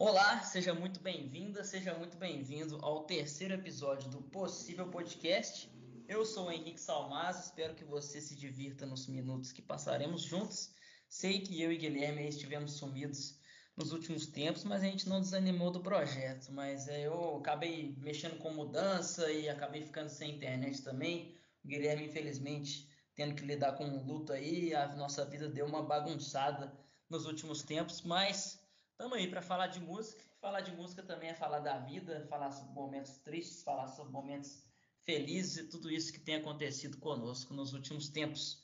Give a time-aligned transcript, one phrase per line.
[0.00, 5.68] Olá, seja muito bem-vinda, seja muito bem-vindo ao terceiro episódio do Possível Podcast.
[6.06, 10.72] Eu sou o Henrique Salmaz, espero que você se divirta nos minutos que passaremos juntos.
[11.08, 13.40] Sei que eu e Guilherme estivemos sumidos
[13.76, 16.52] nos últimos tempos, mas a gente não desanimou do projeto.
[16.52, 21.36] Mas é, eu acabei mexendo com mudança e acabei ficando sem internet também.
[21.64, 25.82] O Guilherme, infelizmente, tendo que lidar com um luto aí, a nossa vida deu uma
[25.82, 26.72] bagunçada
[27.10, 28.60] nos últimos tempos, mas
[28.98, 30.24] Estamos aí para falar de música.
[30.40, 34.68] Falar de música também é falar da vida, falar sobre momentos tristes, falar sobre momentos
[35.04, 38.60] felizes e tudo isso que tem acontecido conosco nos últimos tempos.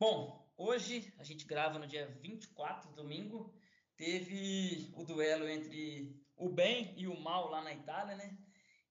[0.00, 3.54] Bom, hoje a gente grava no dia 24, domingo.
[3.94, 8.38] Teve o duelo entre o bem e o mal lá na Itália, né?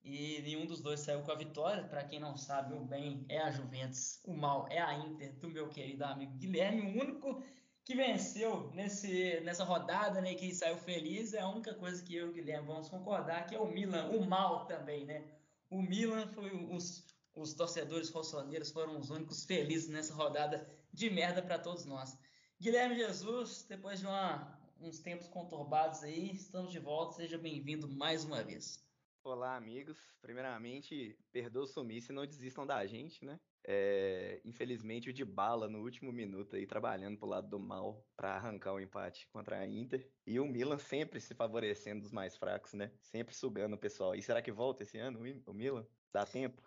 [0.03, 1.87] E nenhum dos dois saiu com a vitória.
[1.87, 5.49] Para quem não sabe, o bem é a Juventus, o mal é a Inter, do
[5.49, 7.43] meu querido amigo Guilherme, o único
[7.87, 12.27] que venceu nesse, nessa rodada, né, que saiu feliz, é a única coisa que eu
[12.27, 15.23] e o Guilherme vamos concordar, que é o Milan, o mal também, né?
[15.69, 21.41] O Milan foi os, os torcedores rossoneiros foram os únicos felizes nessa rodada de merda
[21.41, 22.19] para todos nós.
[22.59, 28.25] Guilherme Jesus, depois de uma, uns tempos conturbados aí, estamos de volta, seja bem-vindo mais
[28.25, 28.85] uma vez.
[29.23, 29.97] Olá, amigos.
[30.21, 33.39] Primeiramente, perdoa o sumiço e não desistam da gente, né?
[33.69, 38.35] É, infelizmente, o de bala no último minuto aí, trabalhando pro lado do mal para
[38.35, 40.09] arrancar o empate contra a Inter.
[40.25, 42.91] E o Milan sempre se favorecendo dos mais fracos, né?
[43.01, 44.15] Sempre sugando o pessoal.
[44.15, 45.85] E será que volta esse ano o Milan?
[46.13, 46.63] Dá tempo?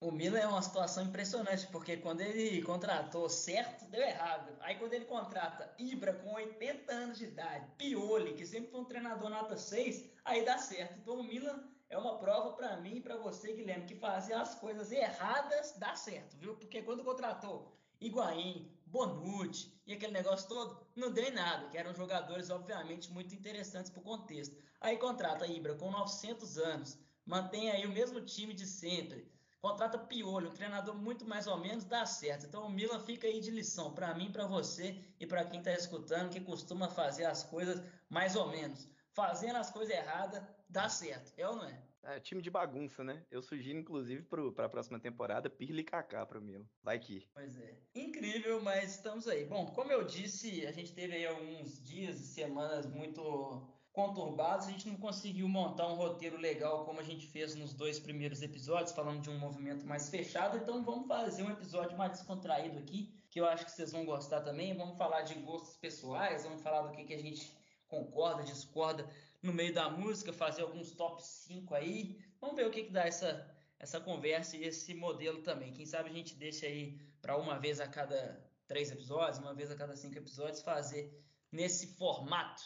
[0.00, 4.56] O Milan é uma situação impressionante, porque quando ele contratou certo, deu errado.
[4.60, 8.84] Aí quando ele contrata Ibra com 80 anos de idade, Pioli, que sempre foi um
[8.84, 11.00] treinador nota 6, aí dá certo.
[11.00, 14.54] Então o Milan é uma prova para mim e para você, Guilherme, que fazer as
[14.54, 16.56] coisas erradas dá certo, viu?
[16.56, 21.94] Porque quando contratou Higuaín, Bonucci e aquele negócio todo, não deu em nada, que eram
[21.94, 24.56] jogadores, obviamente, muito interessantes para o contexto.
[24.80, 30.48] Aí contrata Ibra com 900 anos, mantém aí o mesmo time de sempre, contrata Piolho,
[30.48, 32.46] um treinador muito mais ou menos, dá certo.
[32.46, 35.72] Então o Milan fica aí de lição para mim, para você e para quem está
[35.72, 41.32] escutando, que costuma fazer as coisas mais ou menos fazendo as coisas erradas, dá certo.
[41.36, 41.82] É ou não é?
[42.02, 43.24] É, time de bagunça, né?
[43.30, 46.64] Eu sugiro, inclusive, para a próxima temporada, Pirli Kaká para o Milan.
[46.82, 47.28] Vai que.
[47.34, 47.76] Pois é.
[47.94, 49.44] Incrível, mas estamos aí.
[49.44, 54.68] Bom, como eu disse, a gente teve aí alguns dias e semanas muito conturbados.
[54.68, 58.42] A gente não conseguiu montar um roteiro legal como a gente fez nos dois primeiros
[58.42, 60.56] episódios, falando de um movimento mais fechado.
[60.56, 64.42] Então vamos fazer um episódio mais descontraído aqui, que eu acho que vocês vão gostar
[64.42, 64.72] também.
[64.76, 67.52] Vamos falar de gostos pessoais, vamos falar do que, que a gente
[67.88, 69.08] concorda, discorda
[69.42, 72.18] no meio da música, fazer alguns top 5 aí.
[72.40, 75.72] Vamos ver o que, que dá essa, essa conversa e esse modelo também.
[75.72, 79.70] Quem sabe a gente deixa aí para uma vez a cada três episódios, uma vez
[79.70, 81.12] a cada cinco episódios, fazer
[81.50, 82.62] nesse formato.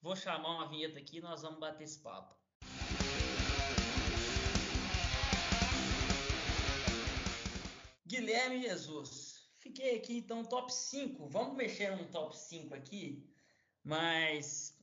[0.00, 2.36] Vou chamar uma vinheta aqui e nós vamos bater esse papo.
[8.06, 9.48] Guilherme Jesus.
[9.58, 11.28] Fiquei aqui então top 5.
[11.28, 13.28] Vamos mexer num top 5 aqui
[13.88, 14.77] mas,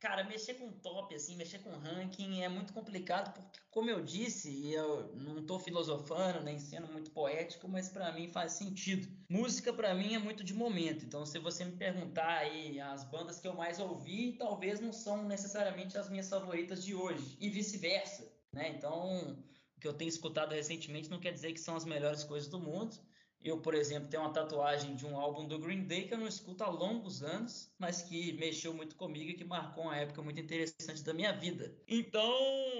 [0.00, 4.72] cara, mexer com top, assim, mexer com ranking é muito complicado, porque, como eu disse,
[4.72, 9.06] eu não estou filosofando, nem sendo muito poético, mas para mim faz sentido.
[9.28, 11.04] Música, para mim, é muito de momento.
[11.04, 15.22] Então, se você me perguntar aí as bandas que eu mais ouvi, talvez não são
[15.28, 18.26] necessariamente as minhas favoritas de hoje, e vice-versa.
[18.52, 18.70] Né?
[18.70, 19.38] Então,
[19.76, 22.58] o que eu tenho escutado recentemente não quer dizer que são as melhores coisas do
[22.58, 22.96] mundo.
[23.42, 26.26] Eu, por exemplo, tenho uma tatuagem de um álbum do Green Day que eu não
[26.26, 30.38] escuto há longos anos, mas que mexeu muito comigo e que marcou uma época muito
[30.38, 31.74] interessante da minha vida.
[31.88, 32.30] Então,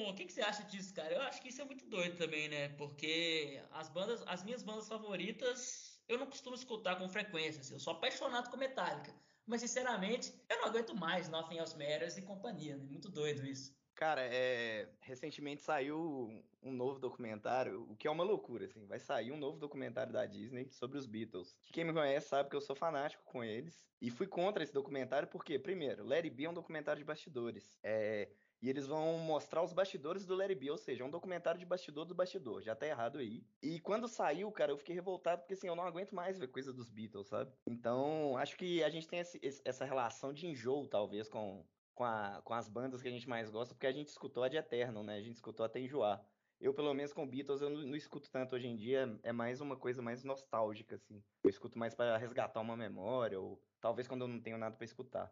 [0.08, 1.14] o que, que, você acha disso, cara?
[1.14, 2.68] Eu acho que isso é muito doido também, né?
[2.70, 7.62] Porque as bandas, as minhas bandas favoritas, eu não costumo escutar com frequência.
[7.62, 9.14] Assim, eu sou apaixonado com Metallica,
[9.46, 12.76] mas sinceramente, eu não aguento mais Nothing Else Matters e companhia.
[12.76, 12.84] Né?
[12.84, 13.74] Muito doido isso.
[14.00, 18.86] Cara, é, recentemente saiu um novo documentário, o que é uma loucura, assim.
[18.86, 21.54] Vai sair um novo documentário da Disney sobre os Beatles.
[21.60, 23.86] Que quem me conhece sabe que eu sou fanático com eles.
[24.00, 27.78] E fui contra esse documentário porque, primeiro, Larry B é um documentário de bastidores.
[27.82, 28.30] É,
[28.62, 31.66] e eles vão mostrar os bastidores do Larry B, ou seja, é um documentário de
[31.66, 32.62] bastidor do bastidor.
[32.62, 33.46] Já tá errado aí.
[33.62, 36.72] E quando saiu, cara, eu fiquei revoltado porque assim, eu não aguento mais ver coisa
[36.72, 37.52] dos Beatles, sabe?
[37.66, 41.66] Então, acho que a gente tem esse, essa relação de enjoo, talvez, com,
[42.00, 44.48] com, a, com as bandas que a gente mais gosta, porque a gente escutou a
[44.48, 45.16] de Eternal, né?
[45.16, 46.24] A gente escutou até enjoar.
[46.58, 49.60] Eu, pelo menos com Beatles, eu não, não, escuto tanto hoje em dia, é mais
[49.60, 51.22] uma coisa mais nostálgica, assim.
[51.44, 54.84] Eu escuto mais para resgatar uma memória, ou talvez quando eu não tenho nada para
[54.86, 55.30] escutar.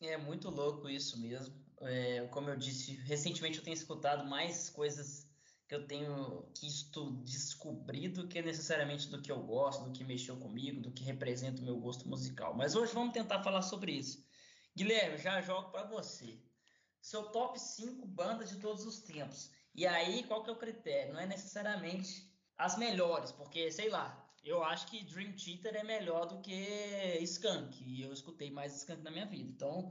[0.00, 1.54] É muito louco isso mesmo.
[1.82, 5.28] É, como eu disse, recentemente eu tenho escutado mais coisas
[5.68, 10.38] que eu tenho que estou descobrido que necessariamente do que eu gosto, do que mexeu
[10.38, 12.56] comigo, do que representa o meu gosto musical.
[12.56, 14.26] Mas hoje vamos tentar falar sobre isso.
[14.78, 16.38] Guilherme, já jogo para você.
[17.02, 19.50] seu top 5 bandas de todos os tempos.
[19.74, 21.14] E aí, qual que é o critério?
[21.14, 26.26] Não é necessariamente as melhores, porque, sei lá, eu acho que Dream Theater é melhor
[26.26, 29.50] do que Skunk, e eu escutei mais Skunk na minha vida.
[29.50, 29.90] Então,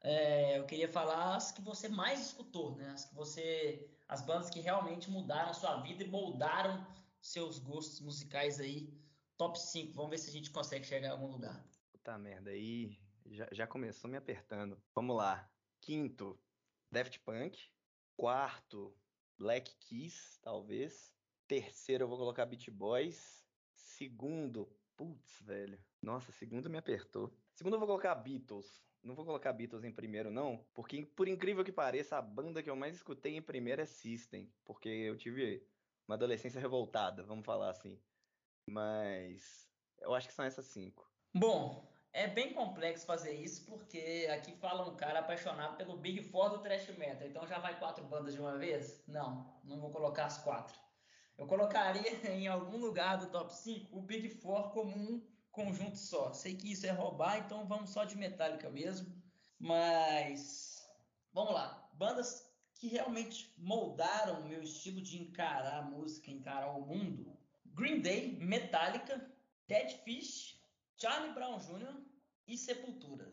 [0.00, 2.90] é, eu queria falar as que você mais escutou, né?
[2.90, 6.86] As que você, as bandas que realmente mudaram a sua vida e moldaram
[7.20, 8.88] seus gostos musicais aí.
[9.36, 11.60] Top 5, vamos ver se a gente consegue chegar a algum lugar.
[11.90, 12.96] Puta merda, aí
[13.30, 14.82] já, já começou me apertando.
[14.94, 15.50] Vamos lá.
[15.80, 16.38] Quinto,
[16.90, 17.58] Daft Punk.
[18.16, 18.96] Quarto,
[19.36, 21.14] Black Keys, talvez.
[21.46, 23.46] Terceiro, eu vou colocar Beat Boys.
[23.74, 25.82] Segundo, putz, velho.
[26.02, 27.32] Nossa, segundo me apertou.
[27.54, 28.82] Segundo, eu vou colocar Beatles.
[29.02, 32.68] Não vou colocar Beatles em primeiro, não, porque por incrível que pareça, a banda que
[32.68, 35.64] eu mais escutei em primeiro é System, porque eu tive
[36.06, 38.00] uma adolescência revoltada, vamos falar assim.
[38.68, 39.70] Mas
[40.00, 41.10] eu acho que são essas cinco.
[41.32, 46.50] Bom, é bem complexo fazer isso, porque aqui fala um cara apaixonado pelo Big Four
[46.50, 47.28] do thrash metal.
[47.28, 49.02] Então já vai quatro bandas de uma vez?
[49.06, 50.78] Não, não vou colocar as quatro.
[51.36, 56.32] Eu colocaria em algum lugar do top 5 o Big Four como um conjunto só.
[56.32, 59.14] Sei que isso é roubar, então vamos só de Metallica mesmo.
[59.58, 60.88] Mas
[61.32, 61.88] vamos lá.
[61.94, 67.36] Bandas que realmente moldaram o meu estilo de encarar a música, encarar o mundo.
[67.66, 69.30] Green Day, Metallica,
[69.66, 70.57] Dead Fish,
[71.00, 71.94] Charlie Brown Jr.
[72.48, 73.32] e Sepultura.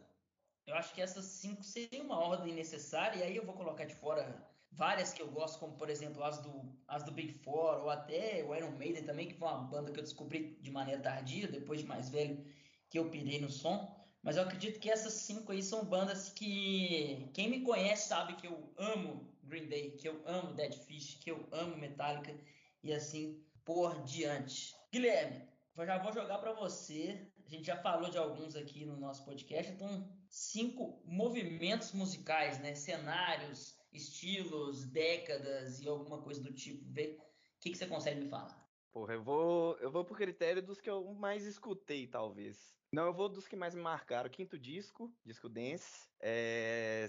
[0.68, 3.96] Eu acho que essas cinco seriam uma ordem necessária, e aí eu vou colocar de
[3.96, 7.90] fora várias que eu gosto, como por exemplo as do, as do Big Four, ou
[7.90, 11.48] até o Iron Maiden também, que foi uma banda que eu descobri de maneira tardia,
[11.48, 12.46] depois de mais velho,
[12.90, 13.96] que eu pirei no som.
[14.22, 18.48] Mas eu acredito que essas cinco aí são bandas que quem me conhece sabe que
[18.48, 22.36] eu amo Green Day, que eu amo Dead Fish, que eu amo Metallica
[22.84, 24.76] e assim por diante.
[24.92, 25.48] Guilherme,
[25.78, 27.32] já vou jogar para você.
[27.46, 32.74] A gente já falou de alguns aqui no nosso podcast, então cinco movimentos musicais, né?
[32.74, 36.84] Cenários, estilos, décadas e alguma coisa do tipo.
[36.92, 38.66] Vê o que, que você consegue me falar.
[38.92, 42.76] Porra, eu vou, eu vou pro critério dos que eu mais escutei, talvez.
[42.92, 44.30] Não, eu vou dos que mais me marcaram.
[44.30, 46.10] Quinto disco, disco dance.
[46.20, 47.08] É...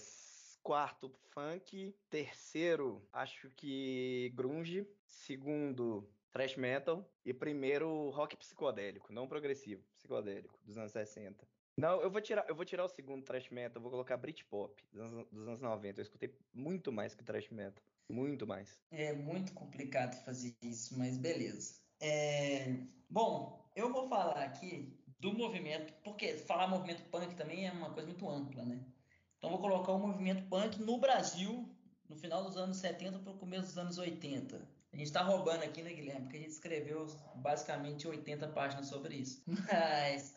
[0.63, 1.95] Quarto, funk.
[2.11, 4.85] Terceiro, acho que grunge.
[5.07, 6.07] Segundo,
[6.37, 7.03] thrash metal.
[7.25, 11.47] E primeiro, rock psicodélico, não progressivo, psicodélico, dos anos 60.
[11.79, 15.01] Não, eu vou tirar, eu vou tirar o segundo thrash metal, vou colocar Britpop dos
[15.01, 16.01] anos, dos anos 90.
[16.01, 18.79] Eu escutei muito mais que thrash metal, muito mais.
[18.91, 21.81] É muito complicado fazer isso, mas beleza.
[22.01, 22.77] É...
[23.09, 28.09] Bom, eu vou falar aqui do movimento, porque falar movimento punk também é uma coisa
[28.09, 28.85] muito ampla, né?
[29.39, 31.69] Então vou colocar o movimento punk no Brasil
[32.09, 34.76] no final dos anos 70 para o começo dos anos 80.
[34.93, 36.23] A gente está roubando aqui, né, Guilherme?
[36.23, 37.07] Porque a gente escreveu
[37.37, 39.43] basicamente 80 páginas sobre isso.
[39.47, 40.37] Mas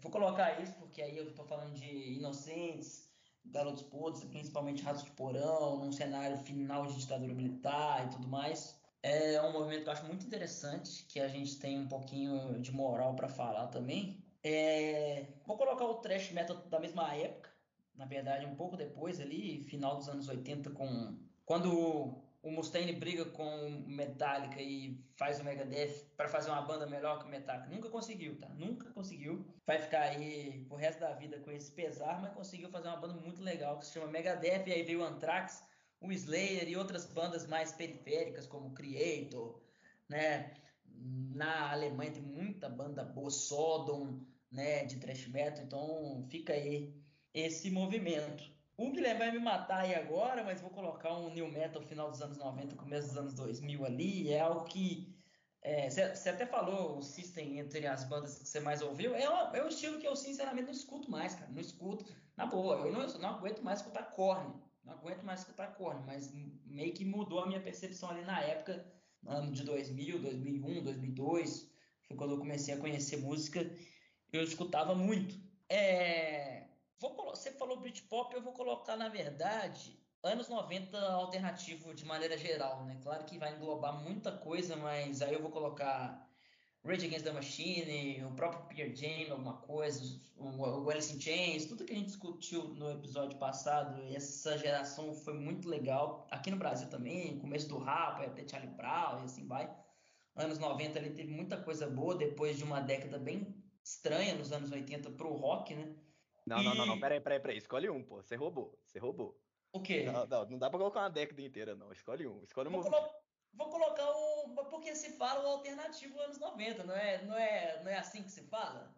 [0.00, 3.10] Vou colocar isso porque aí eu estou falando de Inocentes,
[3.44, 8.78] Garotos Podres, principalmente Ratos de Porão, num cenário final de ditadura militar e tudo mais.
[9.02, 12.70] É um movimento que eu acho muito interessante, que a gente tem um pouquinho de
[12.72, 14.22] moral para falar também.
[14.44, 15.26] É...
[15.44, 17.50] Vou colocar o thrash metal da mesma época,
[17.96, 23.24] na verdade um pouco depois ali, final dos anos 80, com quando o Mustaine briga
[23.24, 27.68] com o Metallica e faz o Megadeth para fazer uma banda melhor que o Metallica.
[27.68, 28.48] Nunca conseguiu, tá?
[28.50, 29.44] Nunca conseguiu.
[29.66, 33.14] Vai ficar aí pro resto da vida com esse pesar, mas conseguiu fazer uma banda
[33.14, 34.64] muito legal que se chama Megadeth.
[34.66, 35.64] E aí veio o Anthrax,
[36.00, 39.60] o Slayer e outras bandas mais periféricas como Creator,
[40.08, 40.54] né?
[40.94, 44.84] Na Alemanha tem muita banda boa, Sodom, né?
[44.84, 45.64] De thrash metal.
[45.64, 46.94] Então fica aí
[47.34, 48.57] esse movimento.
[48.78, 52.22] O Guilherme vai me matar aí agora, mas vou colocar um new metal final dos
[52.22, 54.32] anos 90, começo dos anos 2000 ali.
[54.32, 55.18] É algo que.
[55.90, 59.16] Você é, até falou o System entre as bandas que você mais ouviu.
[59.16, 61.50] É, uma, é um estilo que eu, sinceramente, não escuto mais, cara.
[61.50, 62.04] Não escuto.
[62.36, 64.54] Na boa, eu não, eu não aguento mais escutar corne.
[64.84, 66.32] Não aguento mais escutar corne, mas
[66.64, 68.86] meio que mudou a minha percepção ali na época,
[69.20, 71.68] no ano de 2000, 2001, 2002.
[72.06, 73.68] Foi quando eu comecei a conhecer música.
[74.32, 75.34] Eu escutava muito.
[75.68, 76.67] É
[77.00, 82.84] Vou, você falou Britpop, eu vou colocar, na verdade, anos 90 alternativo de maneira geral,
[82.84, 82.98] né?
[83.00, 86.28] Claro que vai englobar muita coisa, mas aí eu vou colocar
[86.84, 90.02] Rage Against the Machine, o próprio Peter Jam, alguma coisa,
[90.36, 95.34] o Alice in Chains, tudo que a gente discutiu no episódio passado, essa geração foi
[95.34, 96.26] muito legal.
[96.32, 99.72] Aqui no Brasil também, começo do rap, até Charlie Brown e assim vai.
[100.34, 104.72] Anos 90 ele teve muita coisa boa, depois de uma década bem estranha nos anos
[104.72, 105.94] 80 pro rock, né?
[106.48, 106.64] Não, e...
[106.64, 107.58] não, não, não, peraí, peraí, peraí.
[107.58, 108.22] Escolhe um, pô.
[108.22, 108.78] Você roubou.
[108.84, 109.38] Você roubou.
[109.72, 110.04] O quê?
[110.04, 111.92] Não, não, não dá pra colocar uma década inteira, não.
[111.92, 112.42] Escolhe um.
[112.42, 113.10] Escolhe um vou, colo...
[113.52, 114.54] vou colocar um.
[114.70, 118.30] Porque se fala o alternativo anos 90, não é, não é, não é assim que
[118.30, 118.94] se fala?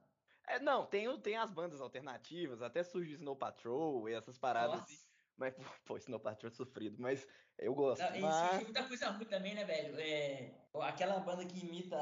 [0.47, 4.99] É, não, tem, tem as bandas alternativas, até surge Snow Patrol e essas paradas assim.
[5.37, 5.55] Mas,
[5.87, 7.27] pô, Snow Patrol é sofrido, mas
[7.59, 8.03] eu gosto.
[8.03, 8.51] Não, mas...
[8.51, 9.99] Tem muita coisa ruim também, né, velho?
[9.99, 10.53] É,
[10.83, 11.97] aquela banda que imita.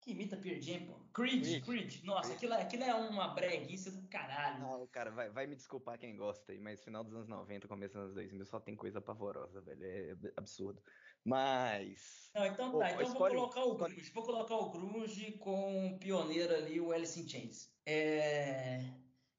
[0.00, 0.94] Que imita Pearl Jam, pô.
[1.12, 1.64] Creed, Creed.
[1.64, 2.04] Creed.
[2.04, 2.52] Nossa, Creed.
[2.52, 4.60] Aquilo, aquilo é uma breguice do caralho.
[4.60, 7.94] Não, cara, vai, vai me desculpar quem gosta aí, mas final dos anos 90, começo
[7.94, 9.84] dos anos 2000, só tem coisa pavorosa, velho.
[9.84, 10.82] É absurdo.
[11.24, 12.30] Mas.
[12.34, 12.92] Não, então tá.
[12.92, 14.12] então vou colocar o Grunge.
[14.12, 17.70] Vou colocar o Grunge com o pioneiro ali, o Alice in Chains.
[17.84, 18.80] É...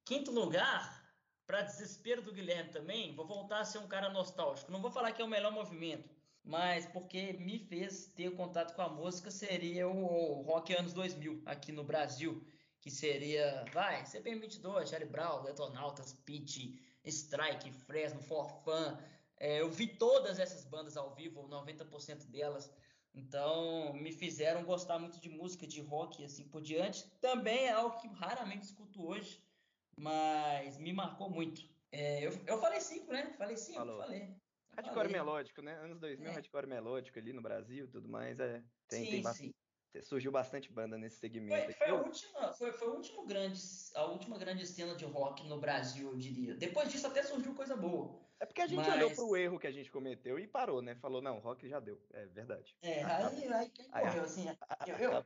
[0.05, 1.01] Quinto lugar,
[1.47, 4.71] para desespero do Guilherme também, vou voltar a ser um cara nostálgico.
[4.71, 6.10] Não vou falar que é o melhor movimento,
[6.43, 11.71] mas porque me fez ter contato com a música seria o Rock Anos 2000 aqui
[11.71, 12.43] no Brasil,
[12.79, 18.99] que seria, vai, CPM22, Charlie Brown, Detonautas, Pitch, Strike, Fresno, Forfan.
[19.37, 22.71] É, eu vi todas essas bandas ao vivo, 90% delas.
[23.13, 27.05] Então, me fizeram gostar muito de música, de rock e assim por diante.
[27.19, 29.43] Também é algo que raramente escuto hoje,
[29.95, 31.69] mas me marcou muito.
[31.91, 33.33] É, eu, eu falei cinco, né?
[33.37, 34.01] Falei cinco, Falou.
[34.01, 34.40] falei.
[34.81, 35.73] Hardcore melódico, né?
[35.79, 36.33] Anos 2000, é.
[36.33, 38.39] hardcore melódico ali no Brasil tudo mais.
[38.39, 39.55] É, tem, sim, tem bastante,
[40.01, 41.65] surgiu bastante banda nesse segmento.
[41.65, 43.61] Foi, foi, a última, foi, foi a última grande,
[43.95, 46.55] a última grande cena de rock no Brasil, eu diria.
[46.55, 48.19] Depois disso até surgiu coisa boa.
[48.39, 48.95] É porque a gente Mas...
[48.95, 50.95] olhou pro erro que a gente cometeu e parou, né?
[50.95, 52.01] Falou, não, rock já deu.
[52.11, 52.75] É verdade.
[52.81, 54.45] É, aí, aí quem correu, assim.
[54.87, 55.23] Eu, eu,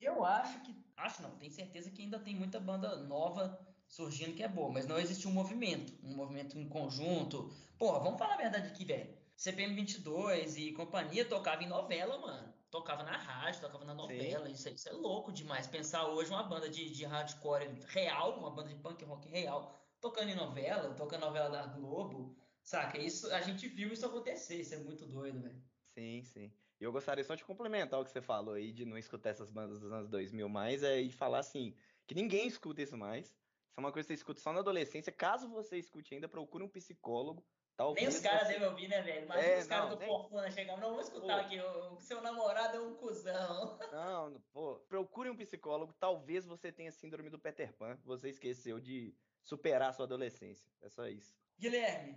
[0.00, 0.74] eu acho que.
[0.96, 4.86] Acho não, tenho certeza que ainda tem muita banda nova surgindo que é boa, mas
[4.86, 7.52] não existe um movimento, um movimento em conjunto.
[7.78, 9.14] Porra, vamos falar a verdade aqui, velho.
[9.36, 12.54] CPM 22 e companhia tocava em novela, mano.
[12.70, 14.48] Tocava na rádio, tocava na novela.
[14.48, 15.66] Isso, isso, é louco demais.
[15.66, 20.30] Pensar hoje uma banda de, de hardcore real, uma banda de punk rock real, tocando
[20.30, 22.36] em novela, tocando novela da Globo.
[22.62, 22.98] Saca?
[22.98, 24.60] Isso, a gente viu isso acontecer.
[24.60, 25.62] Isso é muito doido, velho.
[25.94, 26.52] Sim, sim.
[26.80, 29.50] E eu gostaria só de complementar o que você falou aí, de não escutar essas
[29.50, 31.74] bandas dos anos 2000 mais, é, e falar assim,
[32.06, 33.34] que ninguém escuta isso mais
[33.76, 35.12] isso é uma coisa que você escuta só na adolescência.
[35.12, 37.44] Caso você escute ainda, procure um psicólogo.
[37.76, 38.54] Talvez nem os caras você...
[38.54, 39.28] devem ouvir, né, velho?
[39.28, 40.08] Mas é, os caras do nem...
[40.08, 41.44] Forfana chegam, não, vou escutar pô.
[41.44, 43.78] aqui, o seu namorado é um cuzão.
[43.92, 45.92] Não, pô, procure um psicólogo.
[46.00, 47.98] Talvez você tenha síndrome do Peter Pan.
[48.04, 50.66] Você esqueceu de superar a sua adolescência.
[50.80, 51.36] É só isso.
[51.58, 52.16] Guilherme,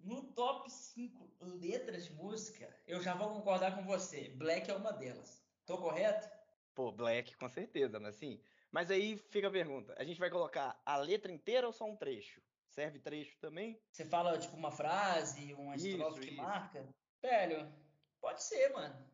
[0.00, 4.30] no top 5 letras de música, eu já vou concordar com você.
[4.30, 5.40] Black é uma delas.
[5.64, 6.28] Tô correto?
[6.74, 8.08] Pô, Black, com certeza, né?
[8.08, 11.84] Assim, mas aí fica a pergunta: a gente vai colocar a letra inteira ou só
[11.84, 12.40] um trecho?
[12.68, 13.80] Serve trecho também?
[13.90, 16.36] Você fala tipo uma frase, uma estrofe que isso.
[16.36, 16.88] marca?
[17.22, 17.72] Velho,
[18.20, 19.08] pode ser, mano.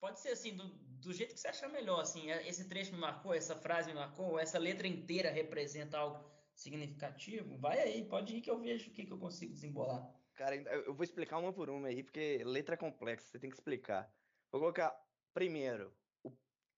[0.00, 2.00] Pode ser assim, do, do jeito que você achar melhor.
[2.00, 6.30] Assim, é, esse trecho me marcou, essa frase me marcou, essa letra inteira representa algo
[6.54, 7.56] significativo.
[7.58, 10.10] Vai aí, pode ir que eu vejo o que, que eu consigo desembolar.
[10.34, 13.56] Cara, eu vou explicar uma por uma aí, porque letra é complexa, você tem que
[13.56, 14.10] explicar.
[14.50, 14.94] Vou colocar
[15.34, 15.94] primeiro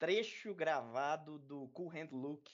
[0.03, 2.51] trecho gravado do Cool Hand Luke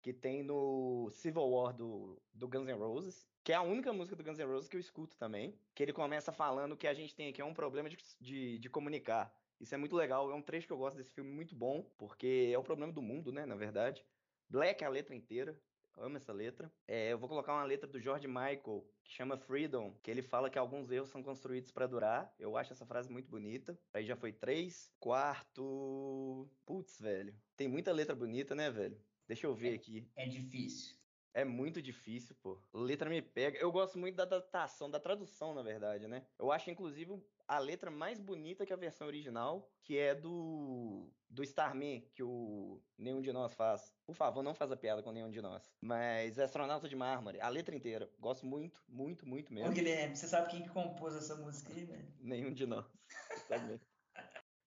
[0.00, 4.16] que tem no Civil War do, do Guns N' Roses, que é a única música
[4.16, 7.14] do Guns N' Roses que eu escuto também, que ele começa falando que a gente
[7.14, 9.30] tem aqui é um problema de, de, de comunicar.
[9.60, 12.50] Isso é muito legal, é um trecho que eu gosto desse filme muito bom, porque
[12.50, 14.02] é o problema do mundo, né, na verdade.
[14.48, 15.60] Black é a letra inteira,
[16.00, 16.72] amo essa letra.
[16.88, 20.50] É, eu vou colocar uma letra do George Michael, que chama Freedom, que ele fala
[20.50, 22.34] que alguns erros são construídos para durar.
[22.38, 23.78] Eu acho essa frase muito bonita.
[23.92, 24.92] Aí já foi três.
[24.98, 26.48] Quarto.
[26.64, 27.34] Putz, velho.
[27.56, 29.00] Tem muita letra bonita, né, velho?
[29.28, 30.10] Deixa eu ver é, aqui.
[30.16, 30.99] É difícil.
[31.32, 32.60] É muito difícil, pô.
[32.74, 33.58] Letra me pega.
[33.58, 36.26] Eu gosto muito da adaptação, da tradução, na verdade, né?
[36.38, 41.44] Eu acho, inclusive, a letra mais bonita que a versão original, que é do do
[41.44, 43.94] Starman, que o Nenhum de Nós faz.
[44.04, 45.72] Por favor, não faça piada com Nenhum de Nós.
[45.80, 48.10] Mas Astronauta de Mármore, a letra inteira.
[48.18, 49.70] Gosto muito, muito, muito mesmo.
[49.70, 52.08] Ô, Guilherme, você sabe quem que compôs essa música aí, velho?
[52.18, 52.86] Nenhum de Nós.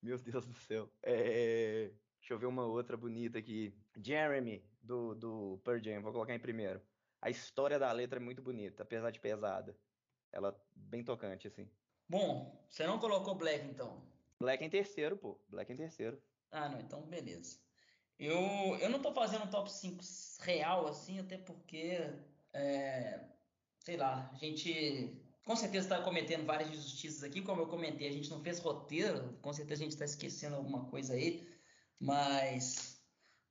[0.01, 0.89] Meu Deus do céu.
[1.01, 1.91] É...
[2.19, 3.73] Deixa eu ver uma outra bonita aqui.
[4.01, 6.81] Jeremy, do, do Pearl Jam, vou colocar em primeiro.
[7.21, 9.75] A história da letra é muito bonita, apesar de pesada.
[10.31, 11.69] Ela bem tocante, assim.
[12.07, 14.03] Bom, você não colocou Black, então?
[14.39, 15.39] Black em terceiro, pô.
[15.47, 16.21] Black em terceiro.
[16.51, 17.57] Ah, não, então beleza.
[18.19, 18.37] Eu,
[18.79, 20.03] eu não tô fazendo um top 5
[20.41, 22.13] real, assim, até porque,
[22.53, 23.19] é,
[23.79, 28.11] sei lá, a gente com certeza está cometendo várias injustiças aqui, como eu comentei, a
[28.11, 31.45] gente não fez roteiro, com certeza a gente está esquecendo alguma coisa aí,
[31.99, 32.92] mas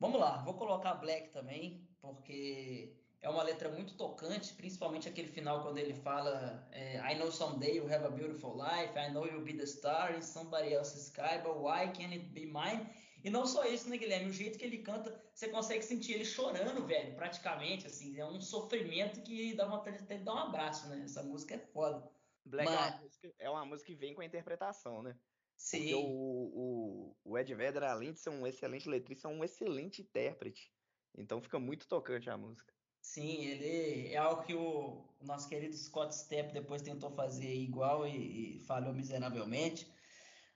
[0.02, 5.62] vamos lá, vou colocar Black também, porque é uma letra muito tocante, principalmente aquele final
[5.62, 9.44] quando ele fala é, I know someday you'll have a beautiful life, I know you'll
[9.44, 12.84] be the star in somebody else's sky, but why can't it be mine?
[13.22, 14.30] E não só isso, né, Guilherme?
[14.30, 18.18] O jeito que ele canta, você consegue sentir ele chorando, velho, praticamente, assim.
[18.18, 21.02] É um sofrimento que dá vontade de dar um abraço, né?
[21.04, 22.10] Essa música é foda.
[22.44, 22.80] Black Mas...
[22.80, 25.16] é, uma música, é uma música que vem com a interpretação, né?
[25.56, 25.78] Sim.
[25.78, 30.02] Porque o, o, o Ed Vedder, além de ser um excelente letrista, é um excelente
[30.02, 30.72] intérprete.
[31.16, 32.72] Então fica muito tocante a música.
[33.00, 38.56] Sim, ele é algo que o, nosso querido Scott Stepp depois tentou fazer igual e,
[38.56, 39.92] e falhou miseravelmente.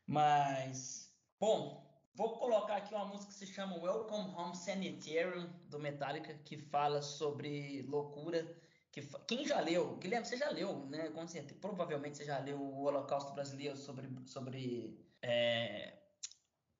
[0.07, 1.87] Mas, bom,
[2.17, 7.03] Vou colocar aqui uma música que se chama Welcome Home Sanitarium, do Metallica, que fala
[7.03, 8.57] sobre loucura.
[8.97, 9.03] Que.
[9.29, 9.97] Quem já leu?
[9.97, 11.11] Guilherme, você já leu, né?
[11.11, 14.09] Com certeza, provavelmente você já leu o Holocausto Brasileiro sobre.
[14.25, 15.99] sobre é...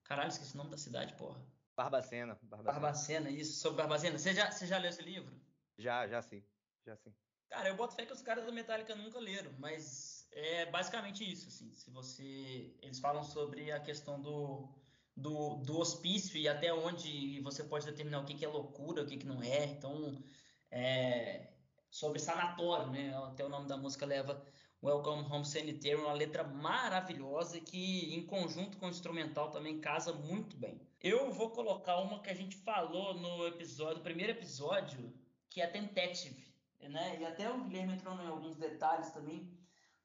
[0.03, 1.39] Caralho, esqueci o nome da cidade, porra.
[1.75, 2.35] Barbacena.
[2.41, 4.17] Barbacena, Barbacena isso, sobre Barbacena.
[4.17, 5.31] Você já, você já leu esse livro?
[5.77, 6.43] Já, já sim.
[6.87, 7.13] Já sim.
[7.49, 11.49] Cara, eu boto fé que os caras da Metallica nunca leram, mas é basicamente isso,
[11.49, 11.71] assim.
[11.75, 12.75] Se você.
[12.81, 14.73] Eles falam sobre a questão do
[15.15, 19.05] do, do hospício e até onde você pode determinar o que, que é loucura, o
[19.05, 19.65] que, que não é.
[19.65, 20.23] Então,
[20.71, 21.56] é,
[21.89, 23.15] sobre sanatório, né?
[23.25, 24.43] Até o nome da música leva
[24.83, 30.55] Welcome Home Sanitarium, uma letra maravilhosa que, em conjunto com o instrumental, também casa muito
[30.55, 30.79] bem.
[31.01, 35.13] Eu vou colocar uma que a gente falou no episódio, primeiro episódio,
[35.49, 36.45] que é Tentative,
[36.81, 37.19] né?
[37.19, 39.51] E até o Guilherme entrou em alguns detalhes também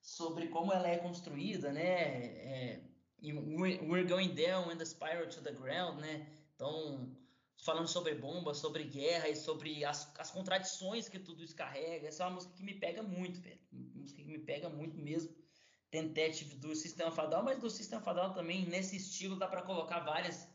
[0.01, 1.83] sobre como ela é construída, né?
[1.83, 2.83] É,
[3.23, 6.27] We're Going Down and the Spiral to the Ground, né?
[6.55, 7.15] Então,
[7.63, 12.09] falando sobre bomba, sobre guerra e sobre as, as contradições que tudo isso carrega.
[12.09, 13.61] Essa é uma música que me pega muito, velho.
[13.73, 15.35] Uma música que me pega muito mesmo.
[15.91, 20.49] Tentative do Sistema Fadal, mas do Sistema Fadal também, nesse estilo, dá para colocar várias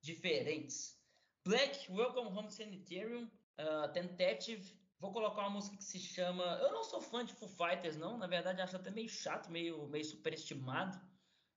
[0.00, 0.98] diferentes.
[1.44, 3.28] Black, Welcome Home Sanitarium,
[3.60, 4.72] uh, Tentative.
[4.98, 6.44] Vou colocar uma música que se chama.
[6.62, 8.16] Eu não sou fã de Foo Fighters, não.
[8.16, 10.98] Na verdade, acho até meio chato, meio, meio superestimado.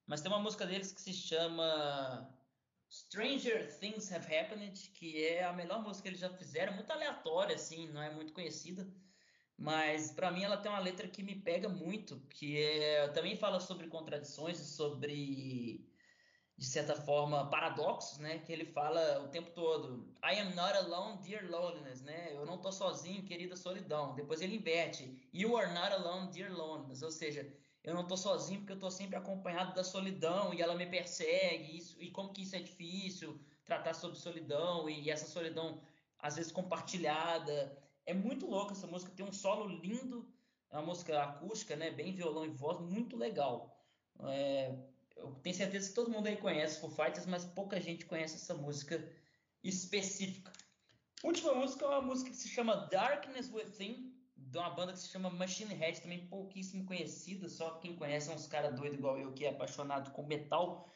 [0.05, 2.36] Mas tem uma música deles que se chama
[2.89, 7.55] Stranger Things Have Happened, que é a melhor música que eles já fizeram, muito aleatória,
[7.55, 8.87] assim, não é muito conhecida.
[9.57, 13.59] Mas para mim ela tem uma letra que me pega muito, que é, também fala
[13.59, 15.91] sobre contradições e sobre,
[16.55, 18.39] de certa forma, paradoxos, né?
[18.39, 22.33] Que ele fala o tempo todo, I am not alone, dear loneliness, né?
[22.35, 24.13] Eu não tô sozinho, querida solidão.
[24.15, 27.51] Depois ele inverte, You are not alone, dear loneliness, ou seja,
[27.87, 31.77] eu não estou sozinho porque eu estou sempre acompanhado da solidão e ela me persegue,
[31.77, 35.81] isso, e como que isso é difícil, tratar sobre solidão e essa solidão
[36.19, 37.77] às vezes compartilhada.
[38.05, 40.27] É muito louco essa música, tem um solo lindo,
[40.69, 43.81] é uma música acústica, né, bem violão e voz, muito legal.
[44.19, 44.75] É,
[45.15, 48.53] eu tenho certeza que todo mundo aí conhece Foo Fighters, mas pouca gente conhece essa
[48.53, 49.09] música
[49.63, 50.51] específica.
[51.23, 54.13] última música é uma música que se chama Darkness Within,
[54.49, 58.33] de uma banda que se chama Machine Head, também pouquíssimo conhecida, só quem conhece é
[58.33, 60.89] uns caras doidos igual eu, que é apaixonado com metal.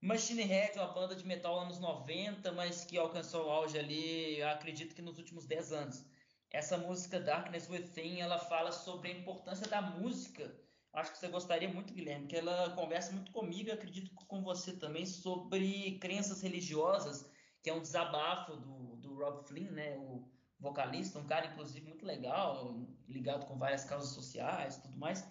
[0.00, 4.40] Machine Head é uma banda de metal anos 90, mas que alcançou o auge ali,
[4.42, 6.04] acredito que nos últimos 10 anos.
[6.50, 10.54] Essa música Darkness Within, ela fala sobre a importância da música.
[10.92, 15.04] Acho que você gostaria muito, Guilherme, que ela conversa muito comigo, acredito com você também,
[15.04, 17.28] sobre crenças religiosas,
[17.62, 19.96] que é um desabafo do, do Rob Flynn, né?
[19.98, 22.74] O, vocalista, um cara inclusive muito legal,
[23.08, 25.26] ligado com várias causas sociais, tudo mais.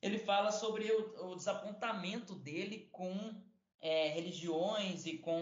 [0.00, 3.12] Ele fala sobre o, o desapontamento dele com
[3.80, 5.40] é, religiões e com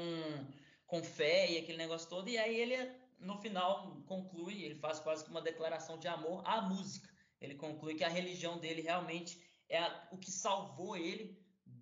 [0.86, 2.28] com fé e aquele negócio todo.
[2.28, 2.76] E aí ele
[3.18, 7.08] no final conclui, ele faz quase que uma declaração de amor à música.
[7.40, 11.36] Ele conclui que a religião dele realmente é a, o que salvou ele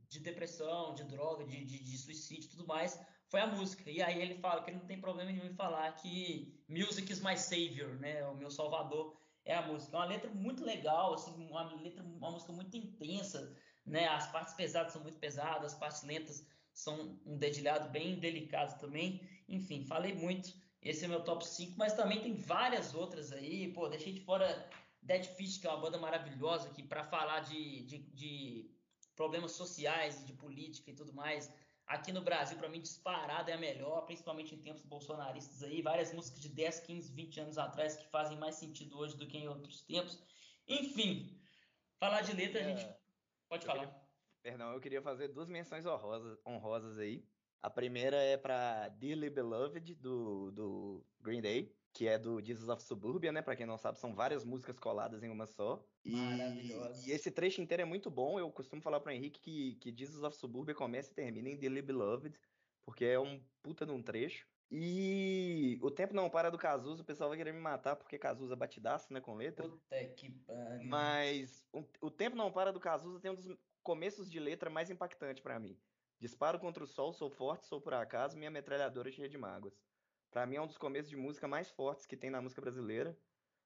[0.08, 2.98] de depressão, de droga, de, de, de suicídio e tudo mais,
[3.34, 3.90] foi a música.
[3.90, 7.20] E aí ele fala que ele não tem problema nenhum em falar que music is
[7.20, 8.24] my savior, né?
[8.28, 9.96] O meu salvador é a música.
[9.96, 13.52] É uma letra muito legal, assim, uma letra, uma música muito intensa,
[13.84, 14.06] né?
[14.06, 19.20] As partes pesadas são muito pesadas, as partes lentas são um dedilhado bem delicado também.
[19.48, 20.54] Enfim, falei muito.
[20.80, 23.72] Esse é meu top 5, mas também tem várias outras aí.
[23.72, 24.70] Pô, deixei de fora
[25.02, 28.70] Dead Fish, que é uma banda maravilhosa, que para falar de, de, de
[29.16, 31.52] problemas sociais, de política e tudo mais,
[31.86, 35.82] Aqui no Brasil, para mim, disparada é a melhor, principalmente em tempos bolsonaristas aí.
[35.82, 39.36] Várias músicas de 10, 15, 20 anos atrás que fazem mais sentido hoje do que
[39.36, 40.22] em outros tempos.
[40.66, 41.38] Enfim,
[42.00, 42.86] falar de letra, a gente
[43.48, 43.86] pode falar.
[43.86, 44.00] Queria,
[44.42, 47.22] perdão, eu queria fazer duas menções honrosas, honrosas aí.
[47.62, 52.82] A primeira é para Dearly Beloved, do, do Green Day que é do Jesus of
[52.82, 53.40] Suburbia, né?
[53.40, 55.88] Para quem não sabe, são várias músicas coladas em uma só.
[56.04, 58.38] E, e esse trecho inteiro é muito bom.
[58.38, 61.82] Eu costumo falar para Henrique que, que Jesus of Suburbia começa e termina em Dearly
[61.82, 62.38] Beloved,
[62.84, 64.46] porque é um puta de um trecho.
[64.70, 68.56] E o tempo não para do Cazuza, o pessoal vai querer me matar porque Cazuza
[68.56, 69.68] batidaço, né, com letra.
[69.68, 70.88] Puta que pariu.
[70.88, 74.90] Mas o, o tempo não para do Cazuza tem um dos começos de letra mais
[74.90, 75.80] impactantes para mim.
[76.18, 79.80] Disparo contra o sol, sou forte, sou por acaso, minha metralhadora cheia de mágoas.
[80.34, 83.16] Para mim é um dos começos de música mais fortes que tem na música brasileira,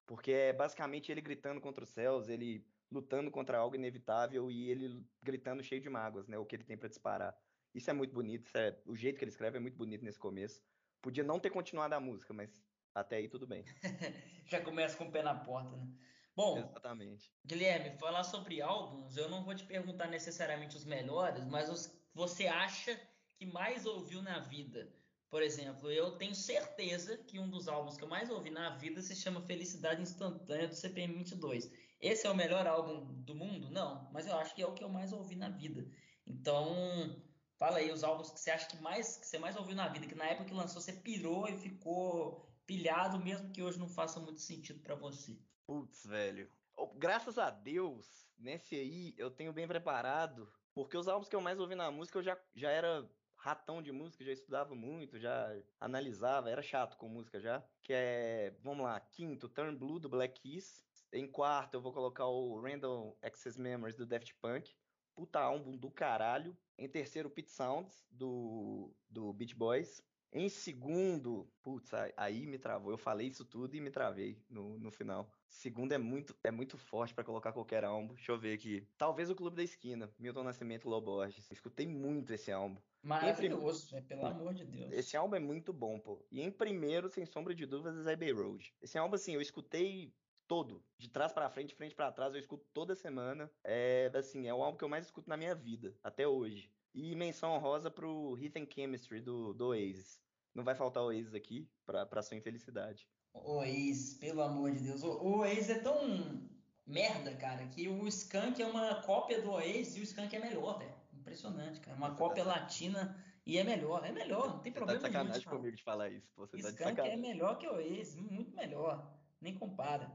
[0.04, 5.02] porque é basicamente ele gritando contra os céus, ele lutando contra algo inevitável e ele
[5.22, 7.34] gritando cheio de mágoas, né, o que ele tem para disparar.
[7.74, 10.62] Isso é muito bonito, é, o jeito que ele escreve é muito bonito nesse começo.
[11.00, 12.62] Podia não ter continuado a música, mas
[12.94, 13.64] Até aí tudo bem.
[14.44, 15.88] Já começa com o pé na porta, né?
[16.36, 17.32] Bom, Exatamente.
[17.46, 21.96] Guilherme, falar sobre álbuns, eu não vou te perguntar necessariamente os melhores, mas os que
[22.12, 23.00] você acha
[23.38, 24.97] que mais ouviu na vida.
[25.30, 29.02] Por exemplo, eu tenho certeza que um dos álbuns que eu mais ouvi na vida
[29.02, 31.70] se chama Felicidade Instantânea do CPM 22.
[32.00, 33.70] Esse é o melhor álbum do mundo?
[33.70, 35.86] Não, mas eu acho que é o que eu mais ouvi na vida.
[36.26, 37.22] Então,
[37.58, 40.06] fala aí os álbuns que você acha que mais que você mais ouviu na vida,
[40.06, 44.20] que na época que lançou você pirou e ficou pilhado, mesmo que hoje não faça
[44.20, 45.38] muito sentido para você.
[45.66, 46.50] Putz, velho.
[46.96, 48.06] Graças a Deus,
[48.38, 52.18] nesse aí eu tenho bem preparado, porque os álbuns que eu mais ouvi na música
[52.18, 53.10] eu já, já era
[53.48, 57.62] ratão de música, já estudava muito, já analisava, era chato com música já.
[57.82, 60.84] Que é, vamos lá, quinto, Turn Blue do Black Keys.
[61.12, 64.74] Em quarto, eu vou colocar o Random Access Memories do Daft Punk.
[65.14, 66.56] Puta álbum do caralho.
[66.76, 70.02] Em terceiro, Pit Sounds do, do Beach Boys.
[70.30, 72.90] Em segundo, putz, aí me travou.
[72.92, 75.30] Eu falei isso tudo e me travei no, no final.
[75.48, 78.14] Segundo é muito, é muito forte para colocar qualquer álbum.
[78.14, 78.86] Deixa eu ver aqui.
[78.98, 81.50] Talvez o Clube da Esquina, Milton Nascimento Lobo Borges.
[81.50, 82.76] escutei muito esse álbum.
[83.02, 84.02] Maravilhoso, prim...
[84.02, 84.92] pelo amor de Deus.
[84.92, 86.22] Esse álbum é muito bom, pô.
[86.30, 88.74] E em primeiro, sem sombra de dúvidas, é Abbey Road.
[88.82, 90.12] Esse álbum, assim, eu escutei
[90.48, 93.50] todo, de trás para frente, frente para trás, eu escuto toda semana.
[93.62, 96.72] É, assim, é o álbum que eu mais escuto na minha vida, até hoje.
[96.94, 100.20] E menção honrosa pro Rhythm Chemistry do, do Oasis.
[100.54, 103.06] Não vai faltar Oasis aqui, pra, pra sua infelicidade.
[103.34, 105.02] Oasis, pelo amor de Deus.
[105.04, 106.48] O Oasis é tão
[106.86, 110.78] merda, cara, que o Skank é uma cópia do Oasis e o Skank é melhor,
[110.78, 110.94] velho.
[111.12, 111.96] Impressionante, cara.
[111.96, 114.04] Uma cópia latina e é melhor.
[114.04, 115.56] É melhor, não tem Você problema tá de sacanagem nenhum.
[115.56, 116.32] comigo de falar isso.
[116.34, 116.46] Pô.
[116.46, 117.12] Você Skank tá de sacanagem.
[117.12, 119.14] é melhor que o Oasis, muito melhor.
[119.40, 120.10] Nem compara.